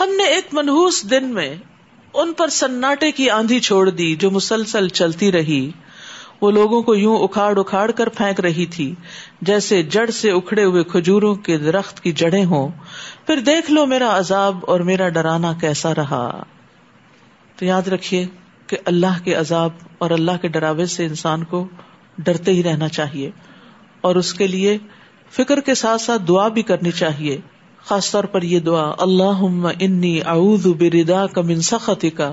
ہم 0.00 0.08
نے 0.16 0.24
ایک 0.24 0.48
منہوس 0.52 1.10
دن 1.10 1.24
میں 1.24 1.56
ان 2.14 2.32
پر 2.32 2.48
سناٹے 2.48 3.10
کی 3.10 3.30
آندھی 3.30 3.60
چھوڑ 3.60 3.90
دی 3.90 4.16
جو 4.16 4.30
مسلسل 4.30 4.88
چلتی 4.88 5.32
رہی۔ 5.32 5.70
وہ 6.42 6.50
لوگوں 6.50 6.82
کو 6.82 6.94
یوں 6.94 7.18
اکھاڑ 7.18 7.58
اکھاڑ 7.58 7.90
کر 7.90 8.08
پھینک 8.08 8.40
رہی 8.40 8.66
تھی، 8.66 8.94
جیسے 9.42 9.82
جڑ 9.82 10.10
سے 10.10 10.30
اکھڑے 10.30 10.64
ہوئے 10.64 10.84
کھجوروں 10.84 11.34
کے 11.34 11.58
درخت 11.58 12.00
کی 12.00 12.12
جڑیں 12.12 12.44
ہوں۔ 12.44 12.68
پھر 13.26 13.40
دیکھ 13.40 13.70
لو 13.70 13.86
میرا 13.86 14.18
عذاب 14.18 14.58
اور 14.66 14.80
میرا 14.80 15.08
ڈرانا 15.08 15.52
کیسا 15.52 15.94
رہا۔ 15.94 16.42
تو 17.56 17.64
یاد 17.64 17.88
رکھیے 17.88 18.26
کہ 18.66 18.76
اللہ 18.84 19.24
کے 19.24 19.34
عذاب 19.34 19.70
اور 19.98 20.10
اللہ 20.10 20.30
کے 20.42 20.48
ڈراوے 20.48 20.86
سے 20.86 21.06
انسان 21.06 21.44
کو 21.44 21.68
ڈرتے 22.18 22.52
ہی 22.52 22.62
رہنا 22.62 22.88
چاہیے 22.88 23.30
اور 24.00 24.16
اس 24.16 24.34
کے 24.34 24.46
لیے 24.46 24.78
فکر 25.30 25.60
کے 25.60 25.74
ساتھ 25.74 26.00
ساتھ 26.00 26.22
دعا 26.28 26.48
بھی 26.48 26.62
کرنی 26.62 26.90
چاہیے۔ 26.90 27.40
خاص 27.84 28.10
طور 28.10 28.24
پر 28.24 28.42
یہ 28.42 28.58
دعا 28.58 28.92
اللہ 28.98 29.40
انی 29.80 30.22
اعوذ 30.22 30.66
بردا 30.66 31.26
کا 31.26 31.40
من 31.40 31.60
سخت 31.60 32.06
کا 32.16 32.32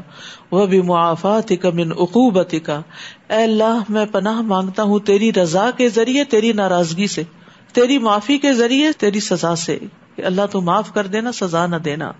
وہ 0.52 0.66
بھی 0.66 0.82
معافات 0.82 1.52
کا 1.62 1.70
من 1.70 1.92
عقوبت 1.92 2.56
کا 2.64 2.82
اے 3.30 3.44
اللہ، 3.44 3.80
میں 3.90 4.06
پناہ 4.06 4.42
مانگتا 4.42 4.84
ہوں 4.84 5.00
تیری 5.00 5.34
رضا 5.34 5.70
کے 5.78 5.90
ذریعے، 5.90 6.24
تیری 6.24 6.54
ناراضگی 6.54 7.08
سے، 7.08 7.24
تیری 7.74 7.98
معافی 7.98 8.38
کے 8.38 8.54
ذریعے، 8.54 8.92
تیری 8.98 9.20
سزا 9.20 9.56
سے۔ 9.56 9.80
کہ 10.16 10.22
اللہ 10.22 10.42
تو 10.52 10.62
معاف 10.62 10.94
کر 10.94 11.08
دینا، 11.08 11.32
سزا 11.32 11.68
نہ 11.68 11.76
دینا۔ 11.76 12.12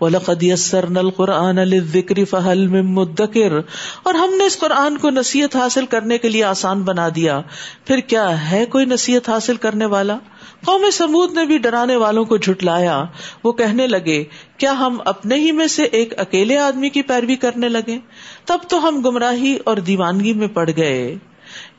وَلَقَدْ 0.00 0.42
يَسَّرْنَا 0.42 1.00
الْقُرْآنَ 1.00 1.60
لِلذِّكْرِ 1.60 2.26
فَهَلْ 2.30 2.70
مِن 2.70 2.94
مُدَّكِرٍ۔ 2.94 3.62
اور 4.02 4.14
ہم 4.14 4.34
نے 4.38 4.44
اس 4.44 4.58
قرآن 4.58 4.98
کو 4.98 5.10
نصیحت 5.10 5.56
حاصل 5.56 5.86
کرنے 5.86 6.18
کے 6.18 6.28
لیے 6.28 6.44
آسان 6.44 6.82
بنا 6.82 7.08
دیا۔ 7.14 7.40
پھر 7.84 7.98
کیا 7.98 8.50
ہے 8.50 8.66
کوئی 8.66 8.84
نصیحت 8.84 9.28
حاصل 9.28 9.56
کرنے 9.56 9.86
والا؟ 9.86 10.18
قوم 10.66 10.90
سمود 10.92 11.32
نے 11.32 11.46
بھی 11.46 11.58
ڈرانے 11.58 11.96
والوں 11.96 12.24
کو 12.24 12.36
جھٹلایا۔ 12.36 13.04
وہ 13.44 13.52
کہنے 13.52 13.86
لگے، 13.86 14.24
کیا 14.56 14.72
ہم 14.72 14.98
اپنے 15.04 15.34
ہی 15.34 15.52
میں 15.52 15.66
سے 15.66 15.82
ایک 15.82 16.20
اکیلے 16.20 16.58
آدمی 16.58 16.88
کی 16.88 17.02
پیروی 17.02 17.36
کرنے 17.36 17.68
لگے؟ 17.68 17.98
تب 18.44 18.58
تو 18.68 18.88
ہم 18.88 19.02
گمراہی 19.04 19.58
اور 19.64 19.76
دیوانگی 19.76 20.32
میں 20.32 20.48
پڑ 20.48 20.70
گئے۔ 20.76 21.16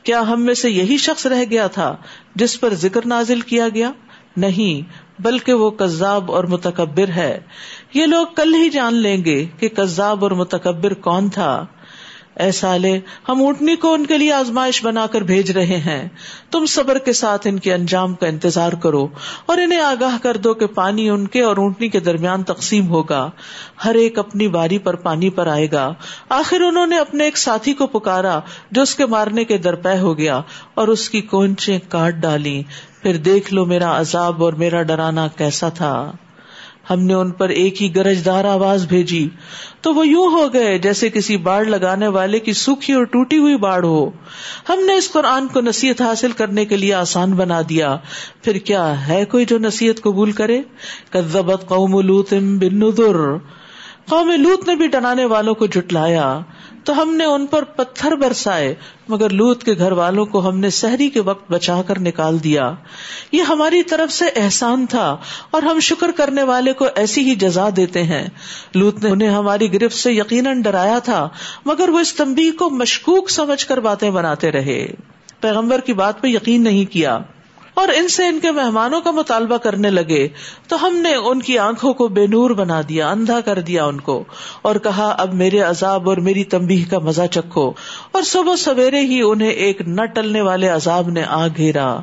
کیا 0.02 0.20
ہم 0.20 0.42
میں 0.42 0.54
سے 0.54 0.70
یہی 0.70 0.96
شخص 0.96 1.26
رہ 1.26 1.44
گیا 1.50 1.66
تھا 1.66 1.96
جس 2.34 2.60
پر 2.60 2.74
ذکر 2.74 3.00
نازل 3.06 3.40
کیا 3.40 3.68
گیا؟ 3.74 3.92
نہیں، 4.36 4.92
بلکہ 5.22 5.52
وہ 5.52 5.70
کذاب 5.70 6.32
اور 6.32 6.44
متکبر 6.44 7.08
ہے۔ 7.08 7.40
یہ 7.94 8.06
لوگ 8.06 8.26
کل 8.36 8.54
ہی 8.54 8.70
جان 8.70 8.94
لیں 8.94 9.24
گے 9.24 9.46
کہ 9.58 9.68
کذاب 9.68 10.22
اور 10.22 10.30
متکبر 10.30 10.94
کون 10.94 11.28
تھا۔ 11.28 11.66
اے 12.40 12.52
سالے، 12.52 12.98
ہم 13.28 13.42
اونٹنی 13.42 13.76
کو 13.76 13.92
ان 13.92 14.06
کے 14.06 14.18
لیے 14.18 14.32
آزمائش 14.32 14.84
بنا 14.84 15.06
کر 15.06 15.20
بھیج 15.20 15.50
رہے 15.50 15.76
ہیں۔ 15.76 16.08
تم 16.50 16.66
صبر 16.66 16.98
کے 16.98 17.12
ساتھ 17.12 17.46
ان 17.46 17.58
کے 17.58 17.74
انجام 17.74 18.14
کا 18.14 18.26
انتظار 18.26 18.72
کرو 18.72 19.08
اور 19.46 19.58
انہیں 19.58 19.80
آگاہ 19.80 20.18
کر 20.22 20.36
دو 20.36 20.54
کہ 20.54 20.66
پانی 20.66 21.10
ان 21.10 21.26
کے 21.26 21.42
اور 21.42 21.56
اونٹنی 21.56 21.88
کے 21.88 22.00
درمیان 22.00 22.42
تقسیم 22.42 22.88
ہوگا۔ 22.88 23.30
ہر 23.84 23.94
ایک 23.94 24.18
اپنی 24.18 24.48
باری 24.48 24.78
پر 24.78 24.94
پانی 24.94 25.30
پر 25.30 25.46
آئے 25.46 25.68
گا۔ 25.72 25.92
آخر 26.28 26.60
انہوں 26.60 26.86
نے 26.86 26.98
اپنے 26.98 27.24
ایک 27.24 27.38
ساتھی 27.38 27.74
کو 27.74 27.86
پکارا 27.86 28.40
جو 28.70 28.82
اس 28.82 28.94
کے 28.94 29.06
مارنے 29.06 29.44
کے 29.44 29.58
درپے 29.58 29.98
ہو 29.98 30.18
گیا 30.18 30.40
اور 30.74 30.88
اس 30.88 31.10
کی 31.10 31.20
کونچے 31.20 31.78
کاٹ 31.88 32.14
ڈالی 32.14 32.62
پھر 33.02 33.16
دیکھ 33.16 33.54
لو 33.54 33.64
میرا 33.64 34.00
عذاب 34.00 34.44
اور 34.44 34.52
میرا 34.52 34.82
ڈرانا 34.82 35.28
کیسا 35.28 35.68
تھا۔ 35.68 36.12
ہم 36.90 37.00
نے 37.00 37.14
ان 37.14 37.30
پر 37.30 37.48
ایک 37.48 37.82
ہی 37.82 37.96
گرجدار 37.96 38.44
آواز 38.44 38.86
بھیجی۔ 38.86 39.28
تو 39.80 39.94
وہ 39.94 40.06
یوں 40.06 40.26
ہو 40.26 40.52
گئے 40.52 40.78
جیسے 40.78 41.10
کسی 41.10 41.36
باڑ 41.36 41.64
لگانے 41.64 42.08
والے 42.08 42.38
کی 42.38 42.52
سوکھی 42.52 42.92
اور 42.92 43.04
ٹوٹی 43.04 43.38
ہوئی 43.38 43.56
باڑ 43.56 43.84
ہو۔ 43.84 44.10
ہم 44.68 44.84
نے 44.84 44.94
اس 44.94 45.12
قرآن 45.12 45.48
کو 45.48 45.60
نصیحت 45.60 46.00
حاصل 46.00 46.32
کرنے 46.32 46.64
کے 46.64 46.76
لیے 46.76 46.94
آسان 46.94 47.32
بنا 47.32 47.60
دیا۔ 47.68 47.96
پھر 48.42 48.58
کیا 48.58 49.08
ہے 49.08 49.24
کوئی 49.24 49.44
جو 49.44 49.58
نصیحت 49.58 50.00
قبول 50.00 50.32
کرے؟ 50.32 50.62
کزبت 51.10 51.68
قوم 51.68 52.00
لوت 52.00 52.34
بن 52.34 52.90
قوم 54.10 54.30
لوت 54.30 54.68
نے 54.68 54.76
بھی 54.76 54.86
ڈرانے 54.86 55.24
والوں 55.24 55.54
کو 55.54 55.66
جٹلایا 55.66 56.40
تو 56.84 57.02
ہم 57.02 57.14
نے 57.14 57.24
ان 57.24 57.46
پر 57.46 57.64
پتھر 57.64 58.12
برسائے، 58.12 58.74
مگر 59.08 59.30
لوت 59.30 59.64
کے 59.64 59.74
گھر 59.78 59.92
والوں 59.92 60.26
کو 60.26 60.48
ہم 60.48 60.58
نے 60.58 60.70
سحری 60.70 61.10
کے 61.10 61.20
وقت 61.20 61.52
بچا 61.52 61.82
کر 61.82 62.00
نکال 62.00 62.44
دیا۔ 62.44 62.72
یہ 63.32 63.42
ہماری 63.42 63.82
طرف 63.82 64.12
سے 64.12 64.24
احسان 64.36 64.86
تھا 64.86 65.16
اور 65.50 65.62
ہم 65.62 65.80
شکر 65.80 66.10
کرنے 66.10 66.42
والے 66.42 66.72
کو 66.72 66.86
ایسی 66.94 67.30
ہی 67.30 67.34
جزا 67.34 67.68
دیتے 67.76 68.02
ہیں۔ 68.02 68.28
لوت 68.74 69.04
نے 69.04 69.10
انہیں 69.10 69.28
ہماری 69.28 69.72
گرفت 69.72 69.96
سے 69.96 70.12
یقیناً 70.12 70.62
ڈرایا 70.62 70.98
تھا، 70.98 71.28
مگر 71.64 71.88
وہ 71.88 71.98
اس 71.98 72.14
تمبی 72.14 72.50
کو 72.50 72.70
مشکوک 72.70 73.30
سمجھ 73.30 73.66
کر 73.66 73.80
باتیں 73.80 74.10
بناتے 74.10 74.52
رہے۔ 74.52 74.86
پیغمبر 75.40 75.80
کی 75.80 75.92
بات 75.92 76.20
پہ 76.20 76.28
یقین 76.28 76.64
نہیں 76.64 76.92
کیا۔ 76.92 77.18
اور 77.74 77.88
ان 77.88 78.08
سے 78.08 78.26
ان 78.26 78.38
کے 78.40 78.50
مہمانوں 78.50 79.00
کا 79.00 79.10
مطالبہ 79.10 79.56
کرنے 79.56 79.90
لگے 79.90 80.28
تو 80.68 80.86
ہم 80.86 80.96
نے 80.96 81.14
ان 81.14 81.42
کی 81.42 81.58
آنکھوں 81.58 81.94
کو 81.94 82.08
بے 82.08 82.26
نور 82.26 82.50
بنا 82.50 82.80
دیا، 82.88 83.10
اندھا 83.10 83.40
کر 83.40 83.60
دیا 83.60 83.84
ان 83.84 84.00
کو 84.00 84.24
اور 84.62 84.76
کہا، 84.76 85.14
اب 85.18 85.34
میرے 85.34 85.60
عذاب 85.60 86.08
اور 86.08 86.16
میری 86.16 86.44
تمبی 86.44 86.82
کا 86.82 86.98
مزہ 86.98 87.26
چکھو۔ 87.30 87.72
اور 88.12 88.22
صبح 88.22 88.56
سویرے 88.56 89.00
ہی 89.00 89.20
انہیں 89.22 89.50
ایک 89.50 89.80
نہ 89.80 90.04
ٹلنے 90.04 90.40
والے 90.40 90.68
عذاب 90.68 91.08
نے 91.08 91.22
آ 91.28 91.46
گھیرا۔ 91.46 91.98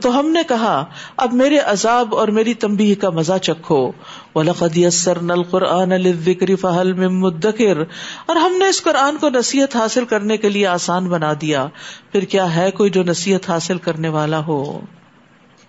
تو 0.00 0.20
ہم 0.20 0.28
نے 0.30 0.40
کہا، 0.48 0.84
اب 1.16 1.32
میرے 1.32 1.58
عذاب 1.58 2.14
اور 2.14 2.28
میری 2.28 2.54
تمبی 2.54 2.94
کا 2.94 3.10
مزہ 3.10 3.38
چکھو۔ 3.42 3.90
وَلَقَدْ 4.34 4.78
يَسَّرْنَا 4.78 5.34
الْقُرْآنَ 5.34 5.94
لِلذِّكْرِ 5.94 6.58
فَهَلْ 6.58 6.96
مِن 6.96 7.20
مُدَّكِرٍ۔ 7.20 7.84
اور 8.26 8.36
ہم 8.36 8.52
نے 8.58 8.68
اس 8.68 8.82
قرآن 8.82 9.16
کو 9.16 9.28
نصیحت 9.28 9.76
حاصل 9.76 10.04
کرنے 10.04 10.36
کے 10.36 10.48
لیے 10.48 10.66
آسان 10.66 11.08
بنا 11.08 11.32
دیا۔ 11.40 11.66
پھر 12.12 12.22
کیا 12.22 12.56
ہے 12.56 12.70
کوئی 12.70 12.90
جو 12.90 13.02
نصیحت 13.02 13.50
حاصل 13.50 13.78
کرنے 13.78 14.08
والا 14.08 14.46
ہو؟ 14.46 14.80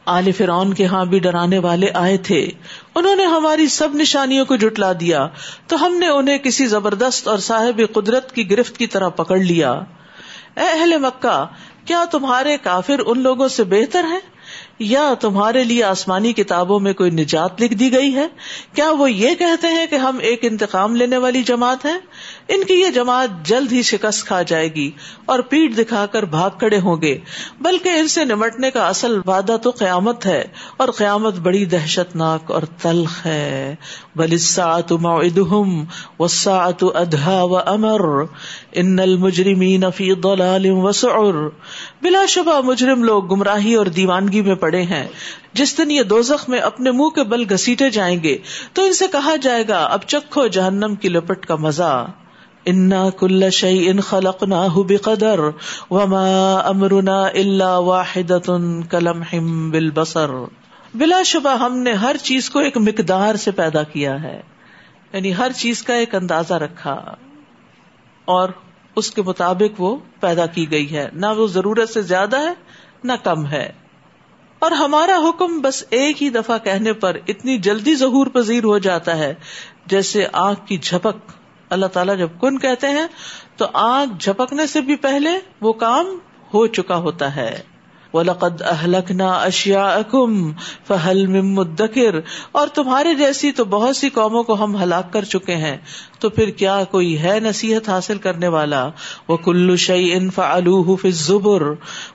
آل 0.05 0.31
فرعون 0.31 0.73
کے 0.73 0.85
ہاں 0.85 1.05
بھی 1.05 1.19
ڈرانے 1.19 1.57
والے 1.57 1.87
آئے 1.93 2.17
تھے۔ 2.17 2.49
انہوں 2.95 3.15
نے 3.15 3.25
ہماری 3.25 3.67
سب 3.67 3.89
نشانیوں 3.93 4.45
کو 4.45 4.55
جٹلا 4.55 4.91
دیا۔ 4.99 5.27
تو 5.67 5.85
ہم 5.85 5.95
نے 5.95 6.07
انہیں 6.07 6.37
کسی 6.37 6.65
زبردست 6.65 7.27
اور 7.27 7.37
صاحب 7.37 7.81
قدرت 7.93 8.31
کی 8.31 8.51
گرفت 8.51 8.77
کی 8.77 8.87
طرح 8.87 9.09
پکڑ 9.09 9.37
لیا۔ 9.37 9.71
اے 10.55 10.79
اہل 10.79 10.97
مکہ، 10.97 11.45
کیا 11.85 12.05
تمہارے 12.11 12.57
کافر 12.57 12.99
ان 13.05 13.19
لوگوں 13.19 13.47
سے 13.47 13.63
بہتر 13.63 14.03
ہیں؟ 14.03 14.38
یا 14.79 15.13
تمہارے 15.19 15.63
لیے 15.63 15.83
آسمانی 15.83 16.33
کتابوں 16.33 16.79
میں 16.79 16.93
کوئی 16.93 17.11
نجات 17.11 17.61
لکھ 17.61 17.73
دی 17.73 17.91
گئی 17.93 18.15
ہے؟ 18.15 18.27
کیا 18.73 18.91
وہ 18.91 19.11
یہ 19.11 19.35
کہتے 19.35 19.67
ہیں 19.67 19.85
کہ 19.87 19.95
ہم 19.95 20.17
ایک 20.21 20.39
انتقام 20.41 20.95
لینے 20.95 21.17
والی 21.17 21.43
جماعت 21.43 21.85
ہے 21.85 21.95
ان 22.47 22.63
کی 22.63 22.73
یہ 22.73 22.87
جماعت 22.87 23.29
جلد 23.43 23.71
ہی 23.71 23.81
شکست 23.81 24.25
کھا 24.25 24.41
جائے 24.41 24.75
گی 24.75 24.91
اور 25.25 25.39
پیٹ 25.39 25.77
دکھا 25.77 26.05
کر 26.05 26.23
بھاگ 26.23 26.49
کھڑے 26.49 26.79
ہوں 26.79 27.01
گے۔ 27.01 27.19
بلکہ 27.61 27.89
ان 27.89 28.07
سے 28.07 28.25
نمٹنے 28.25 28.71
کا 28.71 28.87
اصل 28.87 29.19
وعدہ 29.25 29.57
تو 29.63 29.69
قیامت 29.69 30.25
ہے 30.25 30.43
اور 30.77 30.89
قیامت 30.89 31.35
بڑی 31.39 31.65
دہشت 31.65 32.15
ناک 32.15 32.51
اور 32.51 32.61
تلخ 32.81 33.25
ہے۔ 33.25 33.75
بلسات 34.15 34.91
وساط 36.19 36.83
ادھا 36.95 37.43
و 37.43 37.57
امر 37.57 38.01
ان 38.71 38.99
المجرمین 38.99 39.83
فی 39.95 40.13
ضلال 40.23 40.65
وسعر 40.65 41.49
بلا 42.01 42.25
شبہ 42.25 42.61
مجرم 42.61 43.03
لوگ 43.03 43.27
گمراہی 43.27 43.75
اور 43.75 43.85
دیوانگی 43.85 44.41
میں 44.41 44.55
پڑے 44.69 44.81
ہیں۔ 44.81 45.07
جس 45.53 45.77
دن 45.77 45.91
یہ 45.91 46.03
دوزخ 46.03 46.49
میں 46.49 46.59
اپنے 46.59 46.91
منہ 46.91 47.09
کے 47.09 47.23
بل 47.23 47.53
گسیٹے 47.53 47.89
جائیں 47.89 48.23
گے، 48.23 48.37
تو 48.73 48.83
ان 48.83 48.93
سے 48.93 49.07
کہا 49.07 49.35
جائے 49.35 49.63
گا، 49.67 49.83
اب 49.83 50.01
چکھو 50.01 50.47
جہنم 50.47 50.95
کی 50.95 51.09
لپٹ 51.09 51.45
کا 51.45 51.55
مزہ۔ 51.55 52.07
انا 52.65 53.09
کل 53.09 53.49
شعی 53.49 53.89
ان 53.89 53.99
خلق 53.99 54.43
نہ 54.43 54.81
قدر 55.01 55.39
وما 55.89 56.53
امرنا 56.55 57.21
اللہ 57.21 57.63
واحد 57.63 58.31
کلم 58.89 59.23
بل 59.69 59.91
بسر 59.91 60.29
بلا 60.95 61.23
شبہ 61.23 61.57
ہم 61.57 61.77
نے 61.77 61.93
ہر 61.93 62.15
چیز 62.23 62.49
کو 62.49 62.59
ایک 62.59 62.77
مقدار 62.77 63.35
سے 63.35 63.51
پیدا 63.51 63.83
کیا 63.83 64.23
ہے۔ 64.23 64.41
یعنی 65.13 65.37
ہر 65.37 65.51
چیز 65.51 65.83
کا 65.83 65.93
ایک 65.93 66.15
اندازہ 66.15 66.53
رکھا۔ 66.53 67.15
اور 68.25 68.49
اس 68.95 69.11
کے 69.11 69.21
مطابق 69.21 69.81
وہ 69.81 69.97
پیدا 70.19 70.45
کی 70.45 70.71
گئی 70.71 70.95
ہے۔ 70.95 71.09
نہ 71.13 71.27
وہ 71.37 71.47
ضرورت 71.47 71.89
سے 71.89 72.01
زیادہ 72.01 72.39
ہے، 72.39 72.53
نہ 73.03 73.13
کم 73.23 73.47
ہے۔ 73.47 73.71
اور 74.59 74.71
ہمارا 74.71 75.17
حکم 75.29 75.61
بس 75.61 75.83
ایک 75.89 76.23
ہی 76.23 76.29
دفعہ 76.29 76.57
کہنے 76.57 76.93
پر 76.93 77.17
اتنی 77.27 77.57
جلدی 77.57 77.95
ظہور 77.95 78.27
پذیر 78.27 78.63
ہو 78.63 78.77
جاتا 78.77 79.17
ہے 79.17 79.33
جیسے 79.85 80.25
آنکھ 80.33 80.67
کی 80.67 80.77
جھپک۔ 80.77 81.31
اللہ 81.69 81.85
تعالیٰ 81.85 82.17
جب 82.17 82.29
کن 82.41 82.59
کہتے 82.59 82.87
ہیں 82.87 83.07
تو 83.57 83.65
آنکھ 83.73 84.13
جھپکنے 84.19 84.67
سے 84.67 84.81
بھی 84.81 84.95
پہلے 84.95 85.29
وہ 85.61 85.73
کام 85.73 86.05
ہو 86.53 86.67
چکا 86.67 86.95
ہوتا 86.95 87.35
ہے۔ 87.35 87.61
وَلَقَدْ 88.13 88.61
أَهْلَكْنَا 88.61 89.47
أَشْيَاءَكُمْ 89.47 90.51
فَهَلْ 90.87 91.27
مِن 91.27 91.55
مُدَّكِرْ 91.55 92.21
اور 92.51 92.67
تمہارے 92.67 93.13
جیسی 93.13 93.51
تو 93.51 93.65
بہت 93.65 93.95
سی 93.95 94.09
قوموں 94.09 94.43
کو 94.43 94.63
ہم 94.63 94.83
ہلاک 94.83 95.13
کر 95.13 95.25
چکے 95.25 95.55
ہیں۔ 95.55 95.77
تو 96.19 96.29
پھر 96.29 96.49
کیا 96.49 96.83
کوئی 96.91 97.21
ہے 97.21 97.39
نصیحت 97.39 97.89
حاصل 97.89 98.17
کرنے 98.17 98.47
والا؟ 98.47 98.85
وہ 98.85 98.91
وَكُلُّ 99.27 99.75
شَيْءٍ 99.75 100.29
فَعَلُوهُ 100.35 100.97
فِي 100.97 101.09
الزُّبُرِ 101.09 101.63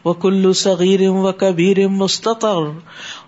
وَكُلُّ 0.04 0.52
صَغِيرٍ 0.52 1.10
وَكَبِيرٍ 1.10 1.90
مُسْتَطَرٍ 1.90 2.72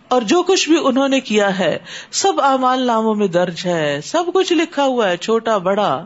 اور 0.08 0.22
جو 0.22 0.42
کچھ 0.42 0.68
بھی 0.68 0.76
انہوں 0.84 1.08
نے 1.08 1.20
کیا 1.20 1.58
ہے، 1.58 1.78
سب 2.10 2.32
اعمال 2.42 2.82
ناموں 2.82 3.14
میں 3.14 3.28
درج 3.28 3.56
ہے، 3.64 4.00
سب 4.04 4.24
کچھ 4.34 4.52
لکھا 4.52 4.84
ہوا 4.84 5.08
ہے، 5.08 5.16
چھوٹا، 5.16 5.58
بڑا۔ 5.58 6.04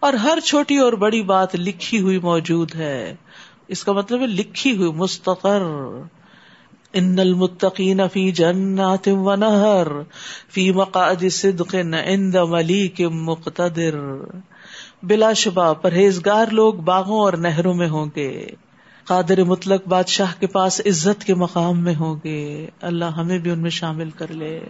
اور 0.00 0.12
ہر 0.12 0.38
چھوٹی 0.40 0.78
اور 0.78 0.92
بڑی 0.92 1.22
بات 1.22 1.54
لکھی 1.54 2.00
ہوئی 2.00 2.18
موجود 2.18 2.74
ہے۔ 2.74 3.14
اس 3.68 3.84
کا 3.84 3.92
مطلب 3.92 4.20
ہے 4.20 4.26
لکھی 4.26 4.76
ہوئی، 4.76 4.92
مستقر. 4.92 5.62
ان 6.92 7.18
المتقین 7.18 8.00
فی 8.12 8.32
جنات 8.32 9.08
و 9.08 9.34
نہر، 9.34 9.86
فی 10.50 10.70
مقعد 10.72 11.24
صدق 11.30 11.74
عند 12.04 12.34
ملیک 12.34 13.00
مقتدر. 13.00 13.94
بلا 15.02 15.32
شبہ، 15.32 15.74
پرہیزگار 15.74 16.46
لوگ 16.46 16.74
باغوں 16.74 17.20
اور 17.20 17.32
نہروں 17.32 17.74
میں 17.74 17.88
ہوں 17.88 18.06
گے. 18.16 18.46
قادر 19.04 19.44
مطلق 19.44 19.88
بادشاہ 19.88 20.32
کے 20.40 20.46
پاس 20.46 20.80
عزت 20.86 21.24
کے 21.24 21.34
مقام 21.34 21.80
میں 21.80 21.94
ہوں 21.94 22.16
گے. 22.24 22.66
اللہ 22.80 23.04
ہمیں 23.04 23.38
بھی 23.38 23.50
ان 23.50 23.58
میں 23.58 23.70
شامل 23.70 24.10
کر 24.10 24.32
لے. 24.32 24.60